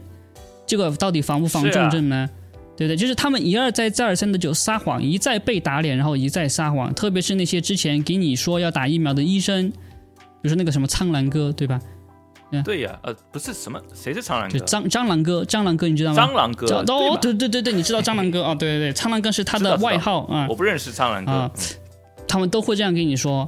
[0.65, 2.29] 这个到底防不防重症呢？
[2.77, 2.97] 对不对？
[2.97, 6.93] 就是他们一而再再而三的就撒谎，一再被打脸，然后一再撒谎。
[6.93, 9.75] 特别是那些之前给你说要打疫苗的医生，比
[10.41, 11.79] 如说那个什么苍兰哥，对吧？
[12.63, 14.59] 对呀，呃，不是什么，谁是苍兰哥？
[14.59, 16.21] 蟑蟑螂哥，蟑螂哥，你知道吗？
[16.21, 18.55] 蟑螂哥，哦，对对对对，你知道蟑螂哥啊？
[18.55, 20.47] 对对对，蟑螂哥是他的外号啊。
[20.49, 21.51] 我不认识蟑螂哥，
[22.27, 23.47] 他们都会这样跟你说。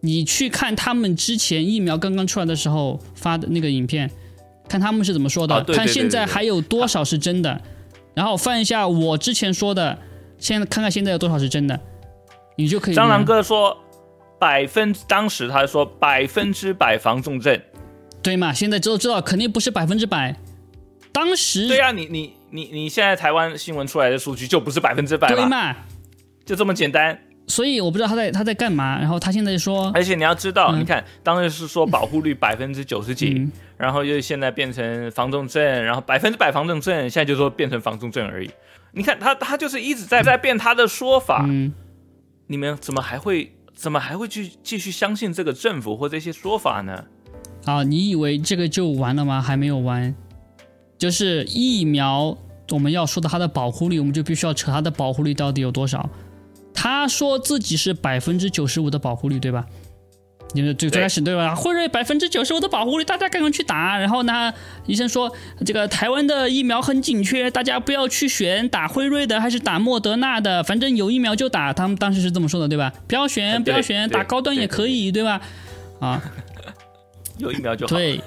[0.00, 4.08] 你去看他们之前疫苗刚刚出来的时候发的那个影片，
[4.68, 7.60] 看他们是怎么说的，看现在还有多少是真的，
[8.14, 9.98] 然后翻一下我之前说的，
[10.38, 11.80] 现在看看现在有多少是真的，
[12.56, 12.94] 你就可以。
[12.94, 13.76] 蟑螂哥说
[14.38, 17.60] 百分，当时他说百分之百防重症，
[18.28, 18.52] 对嘛？
[18.52, 20.36] 现在都知道肯定不是百分之百，
[21.12, 25.74] 当时对呀，你你你你现在台湾新闻出来的数据就不是百分之百对嘛？
[26.44, 27.18] 就这么简单。
[27.46, 38.50] 所以我不知道他在他在干嘛，然后他现在说，而且你要知道，你看当时是说保护率百分之九十几，然后又现在变成防重症，然后百分之百防重症，现在就说变成防重症而已。
[38.92, 41.48] 你看他他就是一直在在变他的说法，
[42.48, 47.04] 你们怎么还会怎么还会去继续相信这个政府或这些说法呢？
[47.68, 49.42] 啊，你以为这个就完了吗？
[49.42, 50.14] 还没有完，
[50.96, 52.34] 就是疫苗
[52.70, 56.08] 我们要说到它的保护率，我们就必须要扯它的保护率到底有多少。
[56.72, 59.66] 他说自己是百分之九十五的保护率，对吧？
[60.54, 61.54] 你们最最开始对吧？
[61.54, 63.98] 辉瑞百分之九十五的保护率，大家赶快去打。
[63.98, 64.50] 然后呢，
[64.86, 65.30] 医生说
[65.66, 71.74] 这个台湾的疫苗很紧缺，大家不要去选打辉瑞的还是打莫德纳的，反正有疫苗就打。
[71.74, 72.90] 他们当时是这么说的，对吧？
[73.06, 75.42] 不要选，不要选，打高端也可以，对吧？
[76.00, 76.22] 啊，
[77.38, 77.96] 有疫苗就好。
[77.96, 78.20] 对。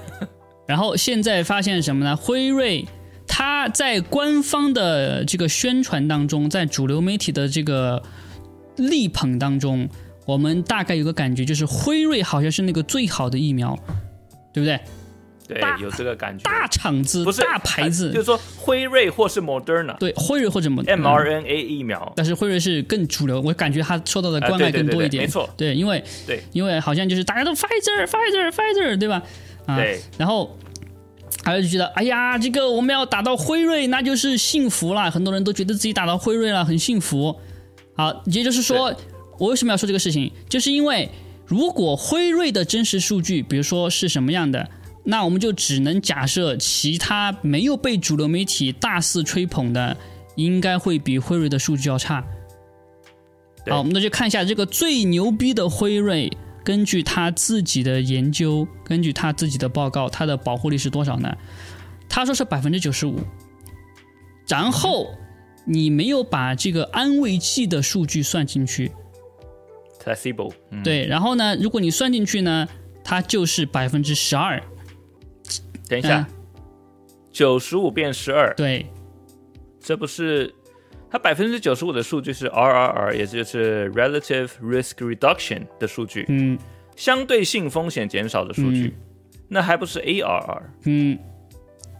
[0.68, 2.16] 然后现在发现什么呢？
[2.16, 2.86] 辉瑞
[3.28, 8.02] 它在官方的这个宣传当中，在主流媒体的这个
[8.78, 9.90] 力捧当中。
[10.28, 13.78] 我们大概有个感觉，就是辉瑞好像是那个最好的疫苗，
[14.54, 14.80] 对不对？
[15.60, 16.44] 对，有这个感觉。
[16.44, 19.98] 大厂子，不是大牌子，就是说辉瑞或是 Moderna。
[19.98, 22.12] 对，辉瑞或者 mRNA 疫苗。
[22.16, 25.24] 但是辉瑞是更主流，我感觉它受到的关爱更多一点。
[25.24, 29.22] 没错，对，因为对，因为好像就是大家都 Pfizer，Pfizer，Pfizer，对吧？
[29.66, 30.00] 啊，对。
[30.18, 30.58] 然后
[31.44, 35.12] 还有就觉得，哎呀，这个我们要打到辉瑞，那就是幸福了。
[35.12, 37.40] 很多人都觉得自己打到辉瑞了，很幸福。
[37.96, 38.94] 好，也就是说。
[39.40, 40.32] 我为什么要说这个事情？
[40.48, 41.10] 就是因为
[41.48, 44.70] 如果辉瑞的真实数据，比如说是什么样的，
[45.04, 49.98] 那我们就只能假设其他没有被主流媒体大肆吹捧的，
[50.36, 52.24] 应该会比辉瑞的数据要差。
[53.68, 56.32] 好，我们那就看一下这个最牛逼的辉瑞，
[56.64, 61.36] 根据他自己的研究，根据他自己的报告，它的保护率是多少呢？
[62.08, 63.20] 他说是百分之九十五。
[64.48, 65.08] 然后
[65.66, 68.92] 你没有把这个安慰剂的数据算进去。
[70.04, 70.52] placebo，
[70.84, 72.68] 对，然后呢，如果你算进去呢，
[73.04, 74.62] 它就是百分之十二。
[75.92, 76.26] 等一下，
[77.32, 78.86] 九十五变十二，对，
[79.80, 80.54] 这不是
[81.10, 86.58] 它百分之九十五的数据是 RRR，也就是 relative risk reduction 的数据，嗯，
[86.96, 88.96] 相对性风险减少的数据，
[89.50, 90.62] 那还不是 ARR？
[90.86, 91.20] 嗯，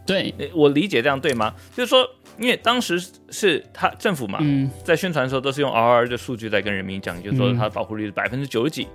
[0.06, 1.54] 对，我理解这样对吗？
[1.76, 2.08] 就是说。
[2.38, 4.38] 因为当时是他政府嘛，
[4.82, 8.88] 在宣传的时候都是用 R R 的数据在跟人民讲，就是说它的保护率是百分之九十几，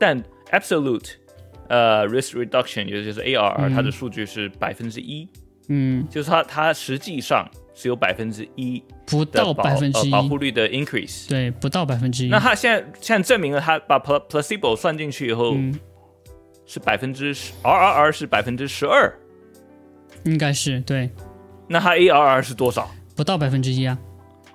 [0.00, 0.18] 但
[0.50, 1.10] absolute
[1.68, 5.28] 呃 risk reduction 也就是 A R R 它的数据是百分之一，
[5.68, 10.10] 嗯，就是它它实际上是有百分之一不到百分之一。
[10.10, 12.28] 保护率的 increase，对，不到百分之一。
[12.28, 15.56] 那它现在现在证明了它把 placebo 算进去以后
[16.66, 19.12] 是百分之十，R R R 是百分之十二，
[20.24, 21.10] 应该是对。
[21.68, 22.90] 那它 ARR 是多少？
[23.14, 23.98] 不到百分之一啊，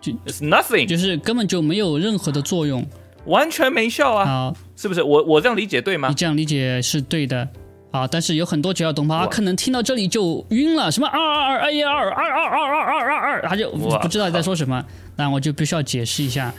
[0.02, 2.84] 就 It's nothing，就是根本就没有任何的作用，
[3.26, 4.26] 完全没效啊！
[4.26, 5.02] 好，是不是？
[5.02, 6.10] 我我这样理解对吗？
[6.10, 7.48] 你这样理解是对的。
[7.92, 14.84] 好，但是有很多只要懂啊，可能听到这里就晕了，什么二二二 A 二二二二二二二二，他就不知道你在说什么。
[15.16, 16.52] 那我就必须要解释一下，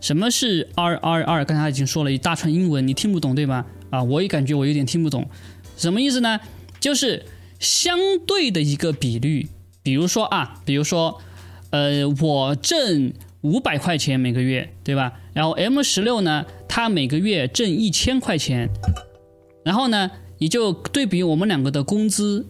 [0.00, 1.44] 什么是二二二？
[1.44, 3.64] 刚才已经说了一大串英文，你听不懂对吧？
[3.88, 5.26] 啊，我也感觉我有点听不懂，
[5.78, 6.38] 什么意思呢？
[6.78, 7.24] 就是
[7.58, 9.48] 相对的一个比率。
[9.82, 11.22] 比如说啊，比如说，
[11.70, 15.12] 呃，我挣五百块钱每个月，对吧？
[15.36, 18.70] 然后 M 十六呢，它每个月挣一千块钱，
[19.62, 22.46] 然后呢，你就对比我们两个的工资，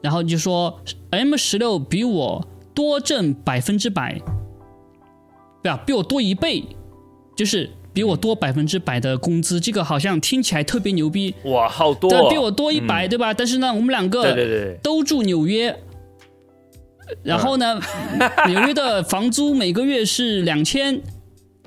[0.00, 4.20] 然后就说 M 十六比我多挣百分之百，
[5.60, 5.82] 对吧？
[5.84, 6.62] 比我多一倍，
[7.36, 13.34] 就是比我多百分之百的工资，这个好像听起来特别牛逼，哇，好多，比我多一百，对吧？
[13.34, 15.76] 但是呢，我们两个对对对都住纽约。
[17.24, 17.80] 然后呢，
[18.46, 21.02] 纽约的房租每个月是两千，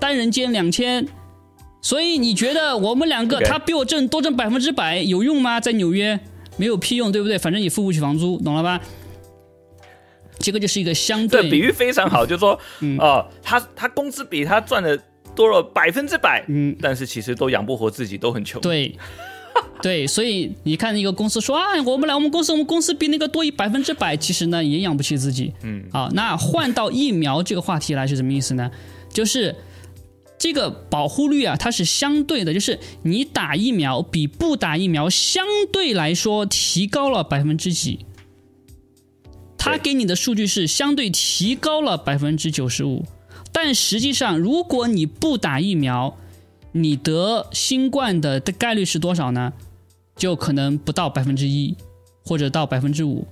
[0.03, 1.07] 单人间两千，
[1.81, 5.61] 所以你觉得我们两个他比我挣多挣百分之百有用吗？
[5.61, 6.19] 在纽约
[6.57, 7.37] 没有屁用，对不对？
[7.37, 8.81] 反正也付不起房租，懂了吧？
[10.39, 12.59] 这个就是一个相对比喻非常好，就是说，
[12.99, 15.01] 哦，他他工资比他赚的
[15.33, 18.93] 多了百分之百，嗯，但是其实都养不活自己，都很穷，对。
[19.81, 25.53] 对，所以你看一个公司说啊，我们来我们公司，我们公司比那个多一百分之百，其实呢也养不起自己。
[25.61, 28.69] 嗯，好，那换到疫苗这个话题来是什么意思呢？
[29.09, 29.55] 就是
[30.43, 38.05] 这个保护率啊，它是相对的，就是你打疫苗比不打疫苗相对来说提高了百分之几。
[39.57, 43.05] 他给你的数据是相对提高了百分之九十五，
[43.53, 46.17] 但实际上如果你不打疫苗，
[46.73, 49.53] 你得新冠的的概率是多少呢？
[50.17, 51.77] 就可能不到百分之一，
[52.25, 53.25] 或者到百分之五。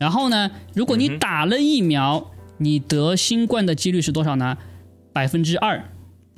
[0.00, 4.58] 然后呢，如果你打了疫苗，你得新冠的几率是多少呢？
[5.12, 5.88] 百分之二，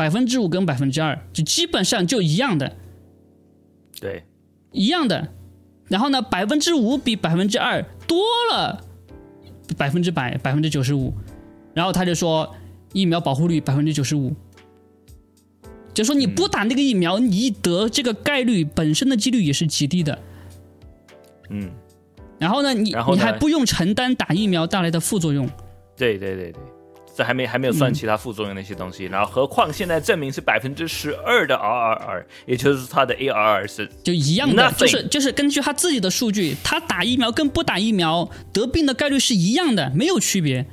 [0.03, 2.77] 百分之五跟百分之二就基本上就一样的。
[4.01, 4.25] 对，
[4.73, 5.29] 一样的。
[5.87, 8.85] 然后呢，百分之五比百分之二多了
[9.79, 11.15] 百分之百，百分之九十五。
[11.73, 12.53] 然后他就说，
[12.93, 14.35] 疫苗保护率百分之九十五。
[15.95, 20.19] 就说你不打那个疫苗，你得这个概率本身的几率也是极低的。
[21.51, 21.71] 嗯，
[22.41, 25.49] 然后呢，你你还不用承担打疫苗带来的副作用。
[25.97, 26.61] 对对对对，
[27.17, 29.05] 这还没还没有算其他副作用那些东西。
[29.05, 40.65] 然后何况现在证明是百分之十二的 RRR，也就是它的 ARR 是就一样的，就是就是根据他自己的数据，他打疫苗跟不打疫苗得病的概率是一样的，没有区别。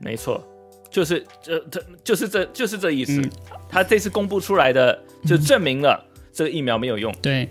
[0.00, 0.42] 没错，
[0.90, 3.22] 就是这这就是这就是这意思。
[3.68, 7.12] 他这次公布出来的就证明了这个疫苗没有用。
[7.20, 7.48] 对。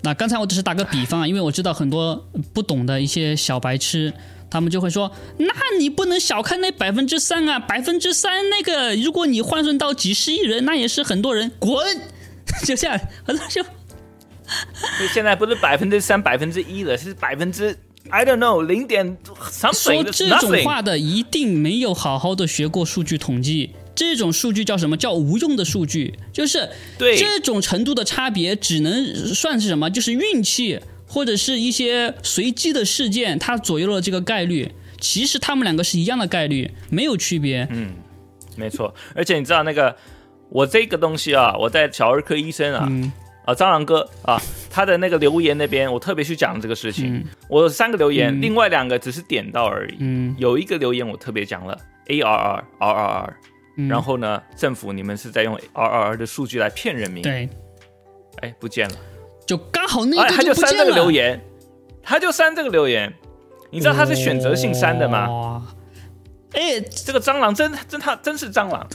[0.00, 2.14] 那刚才我只是打个比方啊，因为我知道很多
[2.54, 4.12] 不懂的一些小白痴，
[4.50, 11.76] 他们就会说：“那你不能小看那百分之三啊，百分之三那个，如果你换算到几十亿人，那也是很多人。”滚！
[12.64, 13.62] 就这样，很多就。
[15.12, 17.76] 现在不是百分之三、百分之一了，是百分之
[18.08, 19.18] I don't know 零点
[19.50, 19.74] something。
[19.74, 23.72] 说这种话的一定没有好好的学过数据统计。
[23.94, 26.14] 这种数据叫什么叫无用的数据？
[26.32, 29.90] 就是这种程度的差别，只能算是什么？
[29.90, 34.70] 就是运气或者是一些随机的事件，它左右了这个概率。
[35.00, 37.66] 其实他们两个是一样的概率，没有区别。
[37.70, 37.94] 嗯，
[38.56, 38.94] 没错。
[39.14, 39.96] 而且你知道那个
[40.48, 42.88] 我这个东西啊，我在小儿科医生啊
[43.44, 47.24] 啊蟑螂哥啊，他的那个留言那边，我特别去讲这个事情。
[47.48, 49.96] 我三个留言，另外两个只是点到而已。
[50.00, 51.78] 嗯，有一个留言我特别讲了
[52.08, 53.36] A R R R R R。
[53.88, 54.42] 然后呢？
[54.56, 57.22] 政府你们是在用 R R R 的数据来骗人民？
[57.22, 57.48] 对，
[58.40, 58.96] 哎，不见了，
[59.48, 61.42] 就刚好那个他就删这个留言，
[62.02, 63.10] 他就删这个留言。
[63.70, 65.66] 你知道他是选择性删的吗？
[66.52, 68.86] 哎，这个蟑螂真真他真是蟑螂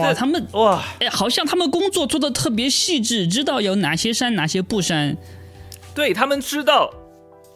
[0.00, 0.14] 哇！
[0.14, 5.16] 他们哇，哎，好像他们工作做的特别细致，知道有哪些删，哪些不删。
[5.92, 6.94] 对他们知道，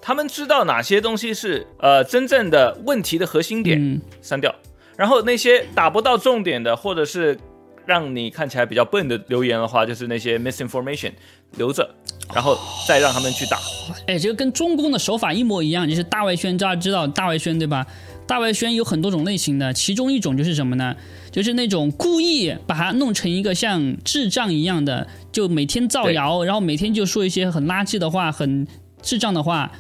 [0.03, 4.53] 他们知道哪些东西是呃真正的问题的核心点，删掉。
[4.97, 7.39] 然后那些打不到重点的，或者是
[7.87, 11.13] 让你看起来比较笨的留言的话，就是那些 misinformation
[11.57, 11.89] 留着，
[12.35, 13.59] 然后再让他们去打。
[14.07, 17.87] 哎，这个跟中共的手法一模一样，就是大外宣，大家知道大外宣对吧？
[18.27, 20.95] 大外宣有很多种类型的，其中一种就是什么呢？
[21.33, 28.67] 就是那种故意把它弄成一个像智障一样的，就每天造谣，然后每天就说一些很垃圾的话，很
[29.03, 29.73] 智障的话，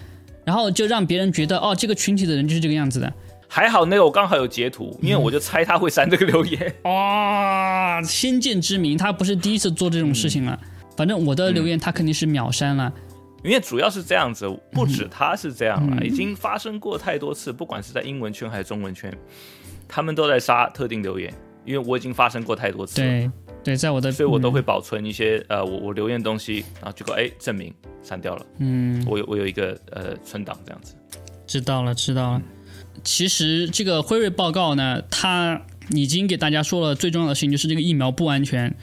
[0.44, 3.12] 然后就让别人觉得哦，这个群体的人就是这个样子的。
[3.46, 6.74] 还好那个我刚好有截图，因为我就猜他会删这个留言。
[6.84, 10.58] 哇， 先见之明，他不是第一次做这种事情了。
[10.97, 12.93] 反正我的留言他肯定是秒删了，
[13.43, 19.16] 因为主要是这样子，不止他是这样了，已经发生过太多次，不管是在英文圈还是中文圈，
[19.88, 21.32] 他们都在杀特定留言，
[21.64, 22.97] 因为我已经发生过太多次。
[22.97, 23.30] 对
[23.62, 27.72] 对，在我的，所以我都会保存一些呃，我我留言东西，然后结果哎证明
[28.03, 28.47] 删掉了。
[28.59, 30.95] 嗯，我有我有一个呃存档这样子。
[31.47, 32.43] 知道了，知道了。
[33.05, 35.61] 其实这个辉瑞报告呢，它
[35.91, 38.74] 已经给大家说了最重要的事情，就是这个疫苗不安全。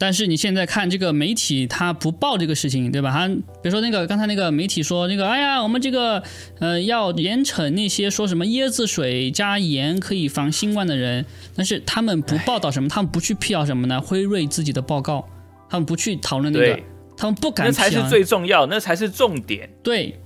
[0.00, 3.12] 但是你现在看这个媒体，他不报这个事情，对吧？
[3.12, 6.22] 他比如说那个刚才那个媒体说那个，哎呀，我们这个
[6.58, 14.00] 呃要严惩那些说什么椰子水加盐可以防新冠的人，但是他们不报道什么，他们不去辟谣什么呢？
[14.00, 15.28] 辉瑞自己的报告，
[15.68, 16.80] 他们不去讨论那个，
[17.14, 17.66] 他们不敢。
[17.66, 19.68] 那才是最重要，那才是重点。
[19.82, 20.18] 对。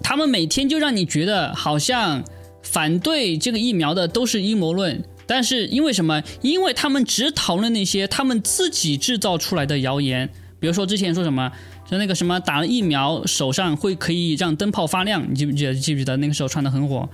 [0.00, 2.22] 他们每天就让你觉得好像
[2.62, 6.20] 反对这个疫苗的都是阴谋论，但是因为什么？
[6.40, 10.28] 因为他们只讨论那些他们自己制造出来的谣言。
[10.58, 11.52] 比如说之前说什么，
[11.88, 15.74] 就那个什么打了疫苗手上会可以让灯泡发亮，你记不记得？
[15.74, 17.08] 记不记得那个时候传的很火？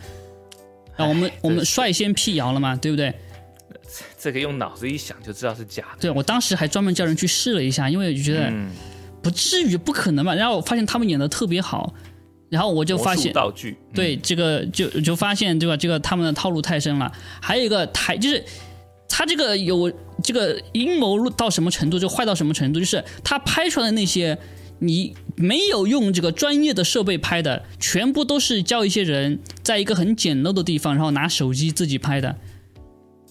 [0.97, 3.13] 啊，我们我们率先辟谣了嘛，对不对？
[4.19, 5.99] 这个用脑子一想就知道是假的。
[6.01, 8.51] 对我当时还专门叫人去试了一下，因为就觉得
[9.21, 10.35] 不至于不可能嘛。
[10.35, 11.93] 然后我发现他们演的特别好。
[12.55, 15.77] 然后我就发现，道具对这个就就发现对吧？
[15.77, 17.11] 这个他们的套路太深了。
[17.43, 18.45] 还有一个台就是，
[19.09, 19.93] 他这个有
[20.23, 22.79] 这个阴谋到什么程度，就坏到什么程度？
[22.79, 24.39] 就是他拍出来的那些，
[24.79, 32.37] 你没有用这个专业的设备拍的，全部都是叫一些人在一个很简陋的地方，然后拿手机自己拍的。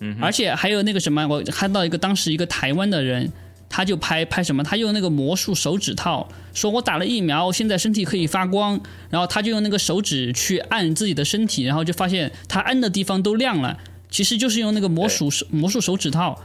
[0.02, 3.32] 嗯，而且还有那个什么，我看到一个当时一个台湾的人。
[3.76, 4.64] 他就拍拍什么？
[4.64, 8.80] 他用那个魔术手指套，说我打了疫苗，现在身体可以发光。
[9.10, 13.80] 然后他就用那个手指去按自己的身体，然后就发现他按的地方都亮了。
[14.12, 16.40] 其实就是用那个魔术魔术手指套。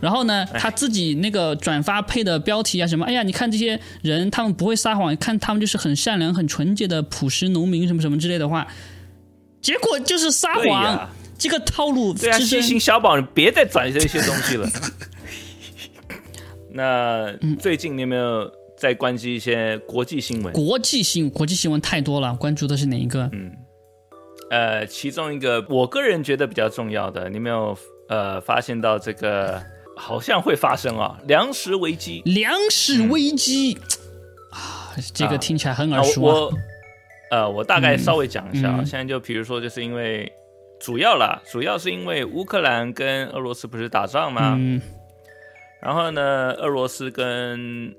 [0.00, 3.06] 然后呢，他自己那个转发配的标题啊什么？
[3.06, 8.66] 哎呀，你看这些人，他们不会撒谎，看他们就是很善良、很纯洁的朴实农民，什么什么之类的话。
[9.62, 11.08] 结果就是撒谎，
[11.38, 12.12] 这个套路。
[12.12, 14.68] 对啊，细心小宝，别再转这些东西了。
[16.76, 20.52] 那最近你有没有在关注一些国际新闻？
[20.52, 23.30] 国际新国际新闻太多了，关注的是哪一个？
[23.32, 23.52] 嗯，
[24.50, 29.62] 呃，其中一个我个人觉得比较重要的，你没有呃发现到这个
[29.96, 32.22] 好像会发生啊，粮食危机。
[32.24, 33.78] 粮食危机
[34.50, 36.22] 啊，这个听起来很耳熟。
[36.22, 36.52] 我
[37.30, 40.32] 呃，我大概稍微讲一下啊，现在就比如说，就是因为。
[40.80, 44.54] 主要啦，主要是因为乌克兰跟俄罗斯不是打仗吗？
[44.58, 44.82] 嗯。
[45.84, 47.94] 然后呢，俄罗斯跟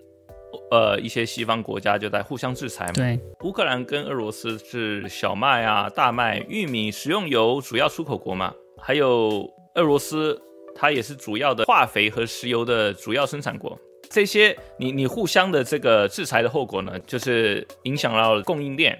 [0.71, 2.93] 呃一些西方国家就在互相制裁嘛。
[2.95, 3.19] 对。
[3.43, 10.41] 乌克兰跟俄罗斯是小麦啊、大麦、玉米、食用油主要出口国嘛，还有俄罗斯，
[10.73, 13.79] 它也是主要的化肥和石油的主要生产国。
[14.09, 18.97] 这些你你互相的这个制裁的后果呢，就是影响到供应链，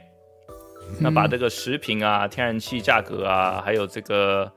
[1.00, 4.52] 那把这个食品啊、天然气价格啊，还有这个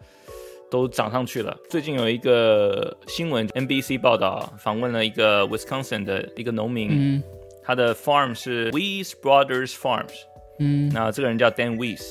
[0.71, 1.57] 都涨上去了。
[1.69, 7.23] 最近有一个新闻，NBC 报道访问了一个 Wisconsin 的一个农民，
[7.63, 10.15] 他的 farm 是 Weiss Brothers Farms，
[10.59, 12.03] 嗯，那这个人叫 Dan Weiss，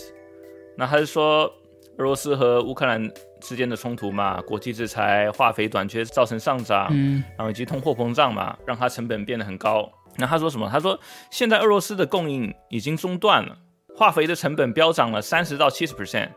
[0.76, 1.52] 那他是说
[1.98, 3.12] 俄罗斯和乌克兰。
[3.40, 9.88] 之间的冲突嘛，国际制裁、化肥短缺造成上涨，嗯，然后以及通货膨胀嘛，让它成本变得很高。
[10.16, 10.68] 那他说什么？
[10.72, 11.00] 他说
[11.30, 13.56] 现在俄罗斯的供应已经中断了，
[13.96, 16.30] 化肥的成本飙涨了三十到七十 percent。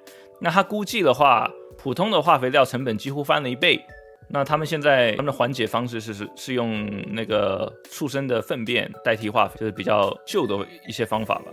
[0.42, 1.50] 那他估计的话，
[1.82, 3.80] 普通的化肥料成本几乎翻了一倍。
[4.28, 10.56] 那他们现在他们的缓解方式是是是用那个畜生的粪便代替化肥，就是比较旧的
[10.86, 11.46] 一些方法吧。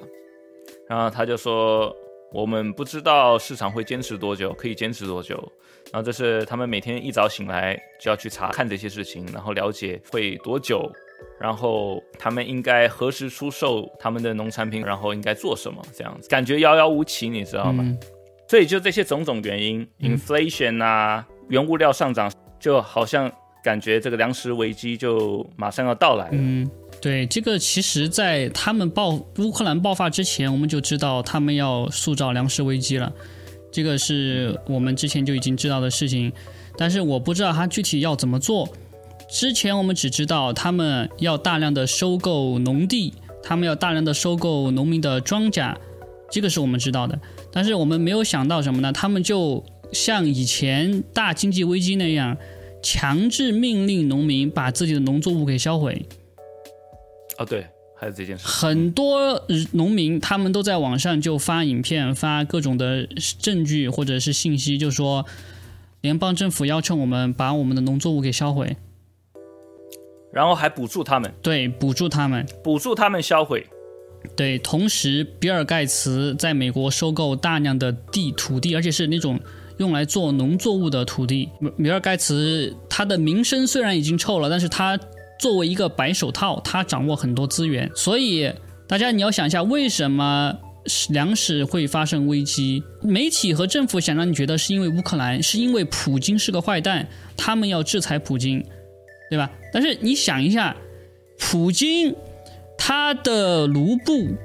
[0.87, 1.95] 然后他就说。
[2.33, 5.41] 我们不知道市场会坚持多久，可以坚持多久。
[5.93, 10.91] 然后这是他们每天一早醒来就要去查看这些事情，然后了解会多久，
[11.39, 17.81] 然后他们应该何时出售他们的农产品，然后应该做什么，这样子感觉遥遥无期，你知道吗？
[18.47, 23.31] 所以就这些种种原因，inflation 啊，原物料上涨，就好像
[23.63, 26.37] 感觉这个粮食危机就马上要到来了。
[27.01, 33.11] 对这个，其实，在他们爆乌克兰爆发之前，我们就知道他们要塑造粮食危机了。
[33.71, 36.31] 这个是我们之前就已经知道的事情，
[36.77, 38.67] 但是我不知道他具体要怎么做。
[39.29, 45.75] 之前我们只知道他们要大量的收购农地，他们要大量的收购农民的庄稼，
[46.31, 47.19] 这个是我们知道的。
[47.51, 48.91] 但是我们没有想到什么呢？
[48.91, 52.37] 他们就像以前大经济危机那样，
[52.83, 56.05] 强制命令农民把自己的农作物给销毁。
[57.37, 59.41] 哦，对，还有这件事，很多
[59.73, 63.07] 农民他们都在网上就发影片、发各种的
[63.39, 65.25] 证据或者是信息，就说
[66.01, 68.75] 联邦政府要求我们把我们的农作物给销毁，
[70.31, 73.67] 然后还补助他们，对，补助他们，补助他们销毁，
[74.35, 74.57] 对。
[74.59, 79.39] 同时，比尔盖茨在美国收购大量的地土地，而且是那种
[79.77, 81.49] 用来做农作物的土地。
[81.77, 84.99] 比尔盖茨他的名声虽然已经臭了，但是他。
[85.39, 88.51] 作为一个白手套，他掌握很多资源，所以
[88.87, 90.51] 大家你要想一下，为什么
[91.09, 92.81] 粮食会发生危机？
[93.03, 97.07] 媒体和政府想让你觉得是因为乌克兰，是因为普京是个坏蛋，
[97.37, 98.65] 他们要制裁普京，
[99.29, 99.51] 对吧？
[99.71, 100.75] 但是你想一下，
[101.37, 102.15] 普京
[102.77, 104.35] 他的卢布，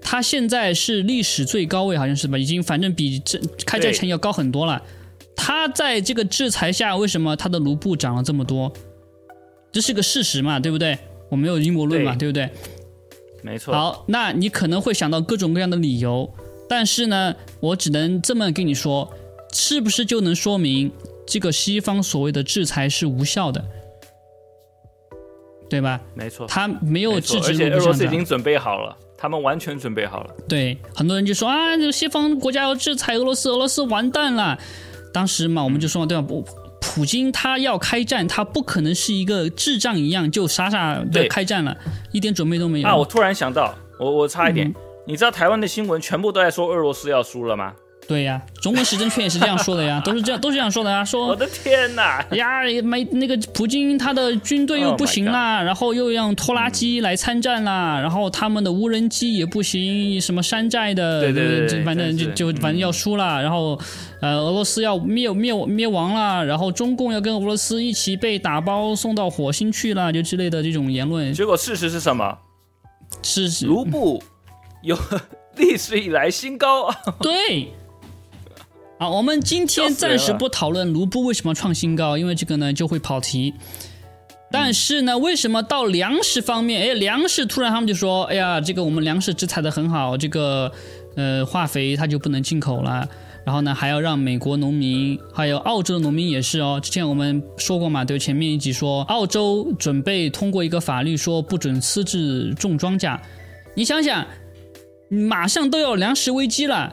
[0.00, 2.38] 他现在是历史最高位，好像是吧？
[2.38, 4.82] 已经反正比这开战前要高很多了。
[5.36, 8.72] 他在这个制裁下，为什么他的卢布涨了这么多？
[9.72, 10.96] 这是个事实嘛，对不对？
[11.28, 12.48] 我没有阴谋论嘛，对不对？
[13.42, 13.74] 没错。
[13.74, 16.32] 好，那你可能会想到各种各样的理由，
[16.68, 19.12] 但是呢，我只能这么跟你说，
[19.52, 20.90] 是不是就能说明
[21.26, 23.64] 这个西方所谓的制裁是无效的，
[25.68, 26.00] 对吧？
[26.14, 30.34] 没错，他没有制止，而且俄罗斯已经准备好了，他们完全准备好了。
[30.48, 34.58] 对，很多人就说啊，这个西方国家要制裁俄罗斯，俄罗斯完蛋了。
[35.12, 36.22] 当时嘛，我们就说对吧？
[36.22, 36.44] 不。
[36.86, 41.74] 普京他要开战，他不可能是一个智障一样就傻傻的开战了，
[42.12, 42.86] 一点准备都没有。
[42.86, 42.94] 啊！
[42.94, 44.72] 我突然想到，我我差一点，
[45.06, 47.72] 你知道台湾的新闻全部都在说俄罗斯要输了吗？
[48.06, 51.04] 对呀，中国时政圈也是这样说的呀， 都是这样，都是这样说的呀。
[51.04, 52.24] 说我的天哪！
[52.32, 63.78] 呀，没那个普京他的军队又不行啦，然后又让拖拉机来参战啦，然后他们的无人机也不行，什么山寨的，对对对，反正就就反正要输了，然后
[64.20, 71.32] 呃，俄罗斯要灭灭灭亡啦，然后中共要跟俄罗斯一起被打包送到火星去了，就之类的这种言论。
[71.32, 72.38] 结果事实是什么？
[73.22, 74.22] 事实卢布
[74.82, 74.98] 有
[75.56, 76.92] 历史以来新高。
[77.20, 77.68] 对。
[79.04, 83.52] 好，我们今天暂时不讨论卢布为什么创新高，因为这个呢就会跑题。
[84.50, 90.72] 但是呢，为什么到粮食方面，哎，粮食突然他们就说，哎呀，这个我们粮食制裁的很好，这个
[91.16, 93.06] 呃化肥它就不能进口了，
[93.44, 96.80] 然后呢还要让美国农民，还有澳洲的农民也是哦。
[96.82, 103.20] 之前我们说过嘛，对，前面一集说澳洲准备通过一个法律说不准私自种庄稼，
[103.74, 104.26] 你想想，
[105.10, 106.90] 马上都要粮食危机了。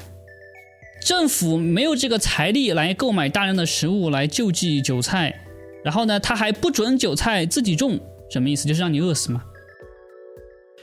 [1.03, 5.33] 政府没有这个财力来购买大量的食物来救济韭菜，
[5.83, 7.99] 然后呢，他还不准韭菜自己种，
[8.29, 8.67] 什么意思？
[8.67, 9.43] 就是让你饿死吗？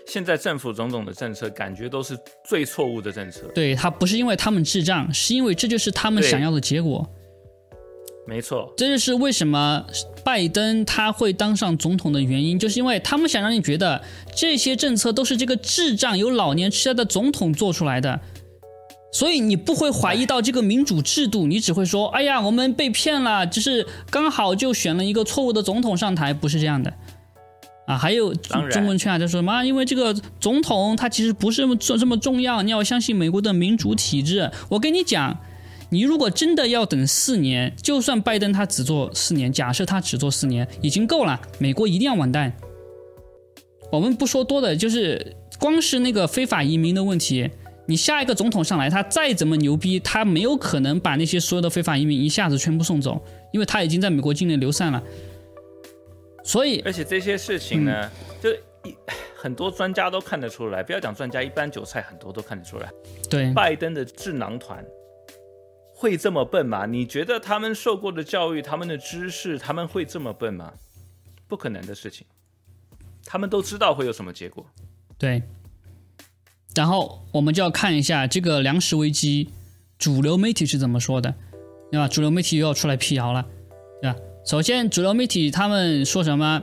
[0.07, 3.43] 现在政府种种的政策，感觉都是最错误的政策。
[3.55, 7.07] 对他不是因为他们智障，是因为这就是他们想要的结果。
[8.27, 9.87] 没错，这就是为什么
[10.25, 14.03] 拜登他会当上总统的原因，就是因为他们想让你觉得
[14.35, 18.21] 这些政策都是这个智障有老年痴呆的总统做出来的，
[19.13, 26.93] 所以你不会怀疑到这个民主制度，你只会说：“哎呀，我们被骗了，就是刚好就选了一个错误的总统上台，不是这样的。”
[27.87, 29.65] 啊，还有中文圈啊，就说什么？
[29.65, 34.51] 因为这个总统他其实不是这么这么重要，你要相信美国的民主体制。
[34.69, 35.39] 我跟你讲。
[35.91, 41.41] 你如果真的要等四年，就算拜登他只做四年，假设他只做四年，已经够了。
[41.59, 42.53] 美国一定要完蛋。
[43.91, 47.49] 我们不说多的，就是光是那个非法移民的问题，
[47.89, 53.19] 你下一个总统上来，他再怎么牛逼，他没有可能把那些所有的非法移民一下子全部送走，
[53.51, 55.03] 因为他已经在美国境内流散了。
[56.45, 58.11] 所以，而且这些事情呢，
[58.43, 58.51] 就
[58.85, 58.95] 一
[59.35, 62.91] 很多专家都看得出来，不要讲专家，一般韭菜很多都看得出来。
[63.31, 64.85] 对，拜登的智囊团。
[65.95, 66.85] 会这么笨吗？
[66.85, 70.75] 你觉得他们受过的教育、他们的知识，他们会这么笨吗？
[71.49, 72.27] 不可能的事情。
[73.25, 74.65] 他们都知道会有什么结果。
[75.17, 75.43] 对。
[76.75, 79.49] 然后我们就要看一下这个粮食危机，
[79.99, 81.35] 主流媒体是怎么说的，
[81.91, 82.07] 对吧？
[82.07, 83.45] 主流媒体又要出来辟谣了，
[84.01, 84.17] 对吧？
[84.45, 86.63] 首先，主流媒体他们说什么？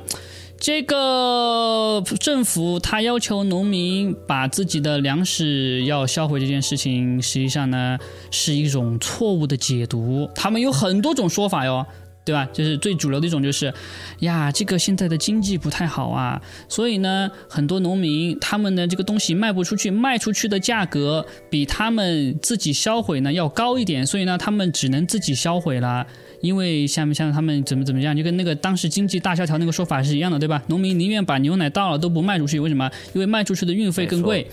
[0.57, 7.99] 这个政府他要求农民把自己的粮食要销毁这件事情，实际上呢
[8.31, 10.29] 是一种错误的解读。
[10.33, 11.85] 他们有很多种说法哟。
[12.25, 12.43] 对吧？
[12.51, 13.71] 就是最主流的一种，就是
[14.19, 26.05] 呀，这个现在的经济不太好啊，所以呢，很多农民他们的这个东西卖不出去，卖出去的价格比他们自己销毁呢要高一点，所以呢，他们只能自己销毁了。
[26.41, 30.61] 因为像像他们怎么怎么样，就跟那个当时经济大萧条那个说法是一样的，对吧？
[30.67, 32.91] 农民宁愿把牛奶倒了都不卖出去，为什么？
[33.13, 34.45] 因为卖出去的运费更贵。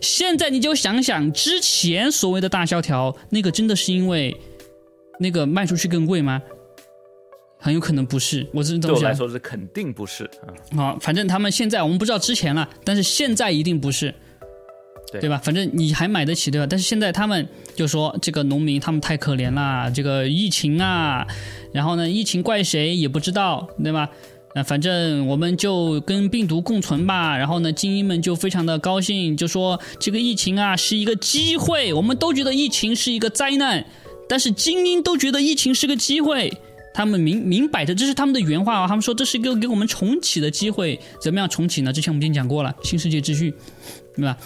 [0.00, 4.36] 现在你就想想，之前所谓的大萧条，那个真的是因为
[5.18, 6.40] 那个卖出去更贵吗？
[7.62, 10.50] 很有可能不是，我这对我来说是肯定不是啊。
[10.76, 14.12] 好，反正他们现在我们不知道之前了，但是现在一定不是，
[15.20, 15.40] 对吧？
[15.44, 16.66] 反正你还买得起，对吧？
[16.68, 21.24] 但是现在他们就说这个农民他们太可怜了，这个疫情啊，
[21.72, 24.10] 然后呢，疫情怪谁也不知道，对吧？
[24.54, 27.38] 那反正我们就跟病毒共存吧。
[27.38, 33.86] 然后呢，精英们就非常的高兴，就说这个疫情啊是一个机会，我们都觉得疫情是一个灾难，
[34.28, 36.52] 但是精英都觉得疫情是个机会。
[36.94, 38.86] 他们明明摆着，这是他们的原话啊！
[38.86, 41.92] 他们说这是一个给我们重启的机会，怎么样重启呢？
[41.92, 43.54] 之前我们已经讲过了，新世界秩序，
[44.14, 44.36] 对吧？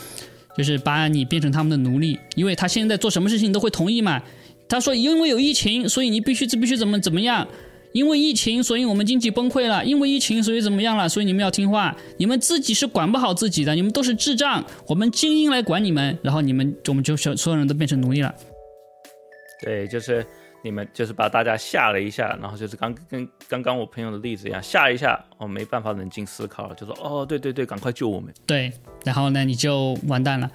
[0.57, 4.23] 就是把你变成他们的奴隶，因为他现在做什么事情都会同意嘛。
[4.69, 7.47] 他说，因为有疫情，所以你必须必须怎么怎么样？
[7.93, 9.85] 因为疫情，所以我们经济崩溃了。
[9.85, 11.09] 因为疫情，所以怎么样了？
[11.09, 11.97] 所以你们要听话。
[12.19, 14.65] 你们自己是管不好自己的，你们都是智障。
[14.87, 18.35] 我们精英来管你们，然后你们我们就所所有人都变成奴隶了。
[19.63, 20.25] 对，就是。
[20.67, 28.35] 你们就是把大家吓了一下，然后就是刚跟刚刚我朋友的例子一样，吓一下，哦，没办法冷静思考了，就说哦，对对对，赶快救我们。
[28.45, 28.73] 对，
[29.05, 30.51] 然后呢，你就完蛋了。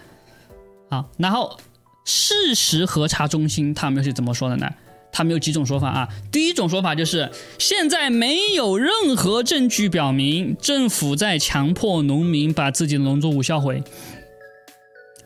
[0.89, 1.57] 好，然后
[2.03, 4.69] 事实核查中心他们是怎么说的呢？
[5.13, 6.09] 他们有几种说法啊？
[6.29, 13.81] 第一种说法就是现在没有任何证据表明政府在强迫农民把自己的农作物销毁。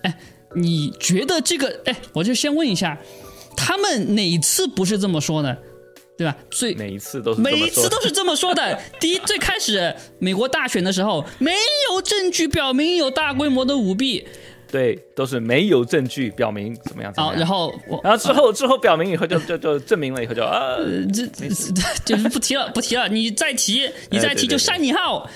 [0.04, 0.16] 哎，
[0.54, 1.82] 你觉得这个？
[1.86, 3.00] 哎，我就先问一下。
[3.56, 5.58] 他们哪次不是这么说的，
[6.18, 6.36] 对吧？
[6.50, 8.80] 最每一次都是每一次都是这么说的。
[9.00, 11.52] 第一，最开始美国大选的时候，没
[11.90, 14.26] 有证据表明有大规模的舞弊，
[14.72, 17.14] 对，都是没有证据表明怎么样。
[17.16, 20.78] 好，然后我然后之后之后表明以后就就就证明了以后就啊，
[21.14, 21.50] 这这
[22.06, 23.08] 就是不提了，不提了。
[23.10, 25.30] 你再提，你再提就删你号。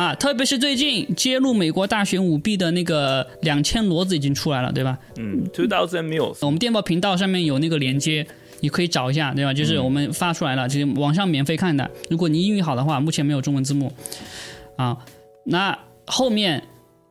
[0.00, 4.98] 啊，特别是最近揭露美国大选舞弊的那个两千骡子已经出来了，对吧？
[5.18, 6.38] 嗯，two thousand mules。
[6.40, 8.26] 我们电报频道上面有那个连接，
[8.60, 9.52] 你可以找一下，对吧？
[9.52, 11.90] 就是我们发出来了，就是网上免费看的。
[12.08, 13.92] 如果你英语好的话，目前没有中文字幕。
[14.76, 14.96] 啊，
[15.44, 16.62] 那后面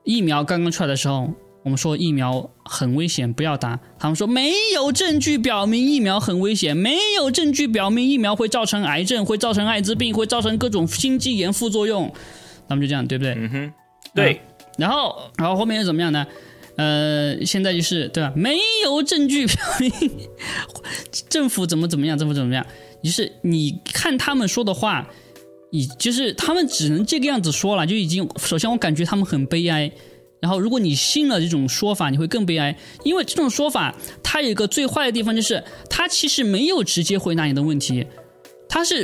[0.04, 1.30] 疫苗刚刚出来的时候，
[1.62, 3.80] 我们说疫苗很危险，不要打。
[4.00, 12.12] 他们说没有证据表明疫苗很危险，没有证据表明疫苗会造成癌症，会造成艾滋病，会造成各种心肌炎副作用。
[12.70, 13.34] 他们就这样，对不对？
[13.36, 13.74] 嗯哼，
[14.16, 14.40] 对。
[14.78, 16.26] 然后，然后后面又怎么样呢？
[16.78, 18.32] 呃，现在就是对吧？
[18.34, 19.92] 没有证据表明
[21.28, 22.66] 政府怎么怎么样，政府怎么样。
[23.04, 25.10] 就是你看他们说的话，
[25.72, 28.26] 你就是他们只能这个样子说了，就已经。
[28.38, 29.92] 首先，我感觉他们很悲哀。
[30.40, 33.94] 然后，如果你信了这种说法，你会更悲哀，因为这种说法
[34.24, 38.08] 它有一个最坏的地方，就是它其实没有直接回答你的问题，
[38.70, 39.04] 它是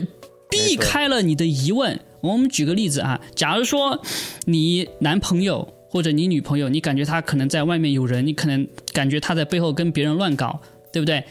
[0.50, 2.00] 避开了你的疑问。
[2.34, 4.02] 我们举个例子啊，假如说
[4.46, 10.62] 你男朋友或者你女朋友，你感觉他可能在外面有人，你可能感觉他在背后跟别人乱搞，
[10.92, 11.24] 对不对？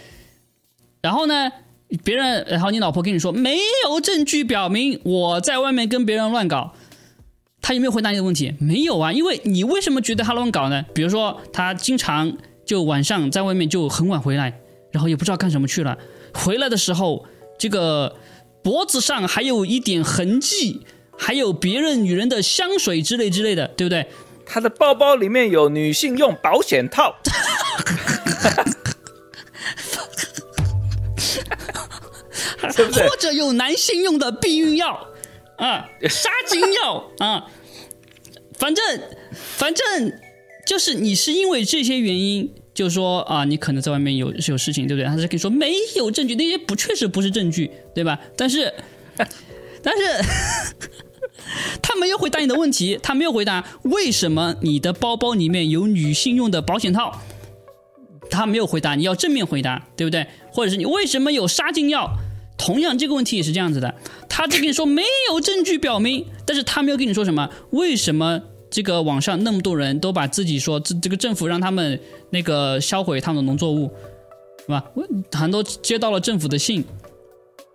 [1.03, 1.51] 然后呢，
[2.03, 6.75] 别人，然后你老婆跟你说没有证据表明我在外面跟别人乱搞，
[7.61, 8.55] 他有没有回答你的问题？
[8.59, 10.85] 没有啊，因为你为什么觉得他乱搞呢？
[10.95, 15.99] 比如说他经常就晚上在外面就很晚回来，然后也不知道干什么去了，
[16.33, 17.27] 回来的时候
[17.59, 18.17] 这个
[18.65, 20.87] 脖子上还有一点痕迹，
[21.19, 24.09] 还有别人女人的香水之类之类的，对不对？
[24.47, 27.17] 他的包包里面有女性用保险套，
[32.73, 33.07] 是不是？
[33.07, 35.09] 或者有男性用的避孕药
[35.57, 37.51] 啊， 杀精药啊，
[38.59, 39.01] 反正
[39.33, 40.13] 反正
[40.67, 45.07] 就是你是因为这些原因，就说啊，你可能在外面有有事情，对不对？
[45.07, 48.21] 他是跟你说没有证据，那些不确实不是证据，对吧？
[48.37, 48.75] 但是
[49.83, 50.03] 但是。
[51.83, 57.21] 他没有回答你的问题，他没有回答为什么你的包包里面有女性用的保险套，
[58.31, 60.27] 他没有回答，你要正面回答，对不对？
[60.51, 62.17] 或者是你为什么有杀精药？
[62.57, 63.95] 同样这个问题也是这样子的，
[64.29, 68.41] 他就跟你说没有证据表明，但是他没有跟你说什么，为什么
[68.75, 72.01] 这个网上那么多人都把自己说这这个政府让他们
[72.31, 73.89] 那个销毁他们的农作物，
[74.59, 74.85] 是吧？
[75.31, 76.85] 很多接到了政府的信，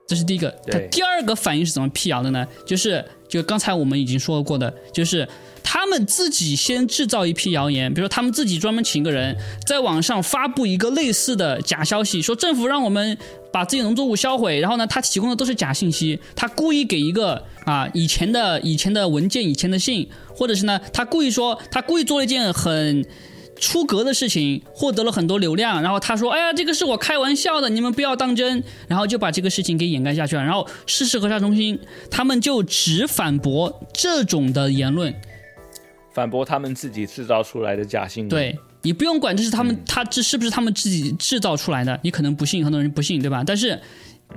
[0.05, 0.53] 这是第一个。
[0.67, 2.45] 他第二个反应是怎么辟谣的呢？
[2.65, 3.05] 就是。
[3.29, 5.25] 就刚才我们已经说过的，就是
[5.63, 13.17] 他们自己先制造一批谣言，比如说他们自己专门请一个人在网上发布一个类似的假消息，说政府让我们
[13.53, 23.05] 把自己农作物销毁，然后呢，他提供的都是假信息，他故意给一个啊以前的以前的文件、以前的信，或者是呢，他故意说他故意做了一件很。
[23.59, 30.43] 出格的事情获得了很多流量，然后他说：“哎呀，这个是我开玩笑的，你们不要当真。”然后就把这个事情给掩盖下去了。
[30.43, 31.79] 然后事实核查中心
[32.09, 35.13] 他们就只反驳这种的言论，
[36.13, 38.29] 反驳他们自己制造出来的假新闻。
[38.29, 43.43] 对你不用管这是他们他这是不是他们自己制造出来的，你可能不信，很多人不信，对吧？
[43.45, 43.79] 但是。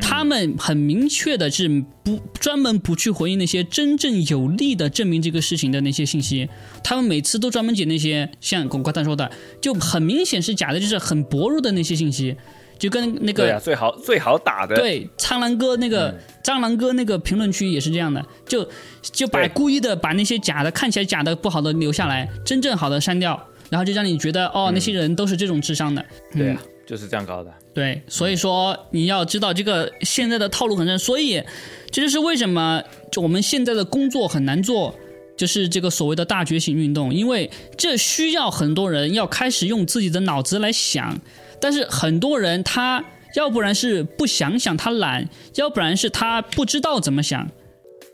[0.01, 1.68] 他们很明确的是
[2.03, 6.49] 不专门不去回应那些真正有力的证明这个事情的那些信息，
[6.82, 9.30] 他们每次都专门捡那些像广告他说的，
[9.61, 12.34] 就很明显是假的，就是很薄弱的那些信息，
[12.78, 14.74] 就跟那个最好最好打的。
[14.76, 18.66] 对苍狼哥那个蟑螂哥那个评论区也是这样的，就
[19.03, 26.62] 就把故意的把那些假的看起来假的不好的留下来，真正好的删掉，然后就让你觉得哦那些人都是这种智商的，对啊。
[26.85, 31.43] 就是这样搞的，对，所以说你要知道这个现在的套路很深，所以
[31.91, 34.95] 这就是为什么就我们现在的工作很难做，
[35.37, 41.18] 就是这个所谓的大觉醒运动，因为这需要很多人要开始用自己的脑子来想，
[41.61, 43.03] 但是很多人他
[43.37, 47.49] 要不然是不想想他懒，要不然是他不知道怎么想，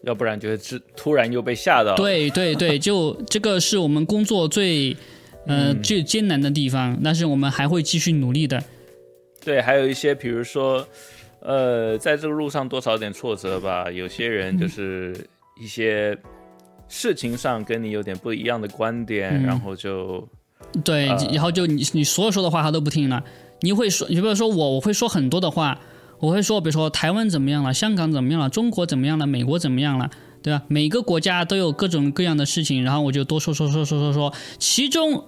[0.05, 4.95] 要不然就是突然又被吓到，对对对，就这个是我们工作最。
[5.49, 8.63] 嗯，最艰难的地方，但是我们还会继续努力的。
[9.45, 10.87] 对，还有一些，比如说，
[11.41, 13.91] 呃，在这个路上多少有点挫折吧。
[13.91, 15.17] 有些人就是
[15.59, 16.15] 一些
[16.89, 20.29] 事情上跟你有点不一样的观点，然后就
[20.85, 23.25] 对，然后就你你所有说的话他都不听了。
[23.61, 25.81] 你会说，你比如说我，我会说很多的话，
[26.19, 30.11] 我会说，比如说台湾怎么样了，香港怎么样了，中国怎么样了，美国怎么样了，
[30.43, 30.63] 对吧？
[30.69, 35.25] 每个国家都有各种各样的事情，然后我就多说说说说说说，其中。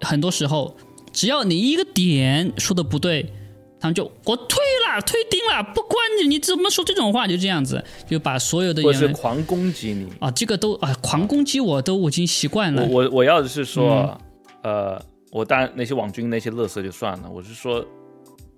[0.00, 0.76] 很多时候，
[1.12, 3.32] 只要你一个点说的不对，
[3.80, 12.84] 他们就我退了，退订了，不管你你怎么说这种话，就这样子，就把所有的或是狂攻击你啊，这个都啊，狂攻击我都已经习惯了。
[12.86, 14.18] 我我要的是说，
[14.62, 17.84] 呃，我当然那些网军那些乐色就算了，我是说，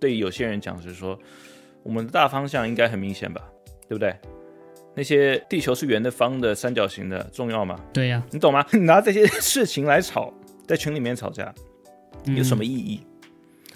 [0.01, 1.19] 对有些人讲是说，
[1.83, 3.41] 我们的大方向应该很明显吧，
[3.89, 4.15] 对不对？
[4.95, 7.81] 那些地球是圆的、方的、三角形的重要吗？
[7.95, 8.65] 对呀，你懂吗？
[8.73, 10.33] 你 拿这些事情来吵。
[10.73, 11.55] 在群里面吵架
[12.25, 13.03] 有什么意义？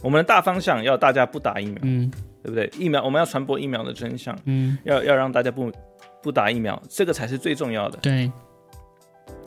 [0.01, 2.11] 我们的大方向要大家不打疫苗，嗯，
[2.43, 2.71] 对不对？
[2.79, 5.71] 疫苗我们要传播疫苗的真相，嗯，要要让大家不
[6.23, 7.99] 不打疫苗，这个才是最重要的。
[8.01, 8.33] 对。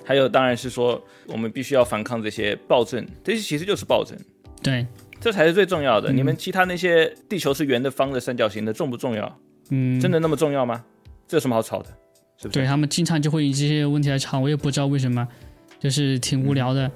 [0.05, 4.15] 还有当然是说，我们必须要反抗这些暴政，这些其实就是暴政。
[4.61, 4.85] 对，
[5.19, 6.13] 这才是最重要的。
[6.13, 9.39] 你们其他那些地球是圆的、方的、三角形的重不重要？
[9.71, 10.85] 嗯，真的那么重要吗？
[11.27, 11.89] 这有什么好吵的？
[12.37, 12.59] 是不是？
[12.59, 15.27] 对他们经常就会以这些问题来吵，我也不知道为什么，
[15.79, 16.91] 就是挺无聊的。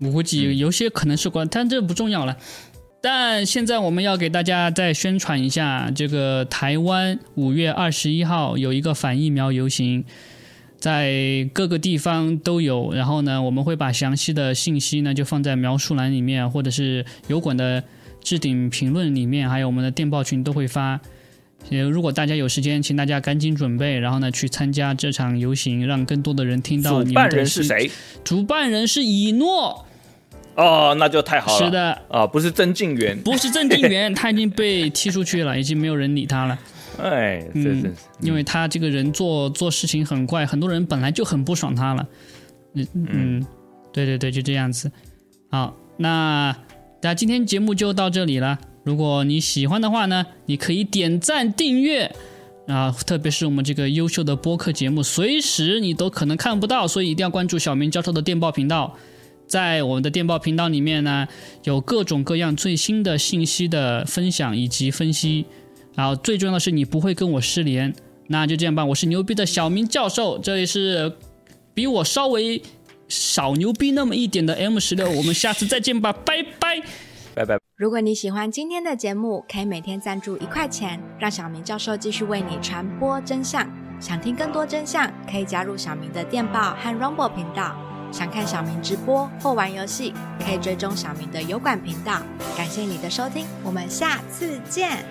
[0.00, 2.36] 我估计有些可能是关，但这不重要了。
[3.00, 10.04] 但现在我们要给大家再宣传一下，这个台湾五月二十一号有一个反疫苗游行，
[10.78, 12.92] 在各个地方都有。
[12.92, 17.82] 然后呢，我们会把详细的信息呢就放在描述栏里面，或者是油管的
[18.20, 21.00] 置顶评论里面，还有我们的电报群都会发。
[21.70, 27.02] 也如果大家有时间，请大家赶紧准备，然后呢去参加这场游行，让更多的人听到。
[27.04, 27.90] 主办人是谁？
[28.24, 29.84] 主办人是以诺。
[30.54, 31.64] 哦，那就太好了。
[31.64, 36.58] 是的，啊，不是曾静元，不是曾静元， 他已经被踢出去了，已经没有人理他了。
[37.00, 42.06] 哎，嗯，因为他这个人做做事情很怪，很多人本来就很不爽他了。
[42.74, 43.46] 嗯嗯，
[43.92, 44.90] 对对对，就这样子。
[45.50, 46.56] 好，那
[47.02, 48.58] 那今天节目就到这里了。
[48.88, 52.10] 如果你喜欢的话呢，你可以点赞订阅
[52.66, 58.96] 啊，特别是我们这个优秀的播客节目，随时你都可能看不到，所以一定要关注小明教授的电报频道。
[59.46, 61.28] 在我们的电报频道里面呢，
[61.64, 65.44] 有各种各样最新的信息的分享以及分析，
[65.94, 67.94] 然后最重要的是你不会跟我失联。
[68.28, 71.12] 那就这样吧，我是牛逼的小明教授，这里是
[71.74, 72.62] 比我稍微
[73.06, 76.82] 少牛逼那么一点的 M 十六，我们下次再见吧，拜拜，
[77.34, 77.67] 拜拜。
[77.78, 83.64] 如果你喜欢今天的节目可以每天赞助一块钱让小明教授继续为你传播真相。
[84.00, 87.76] 想听更多真相可以加入小明的电报和 rumble 频道
[88.10, 90.12] 想看小明直播或玩游戏
[90.44, 92.20] 可以追踪小明的油管频道。
[92.56, 95.04] 感谢你的收听我们下次见。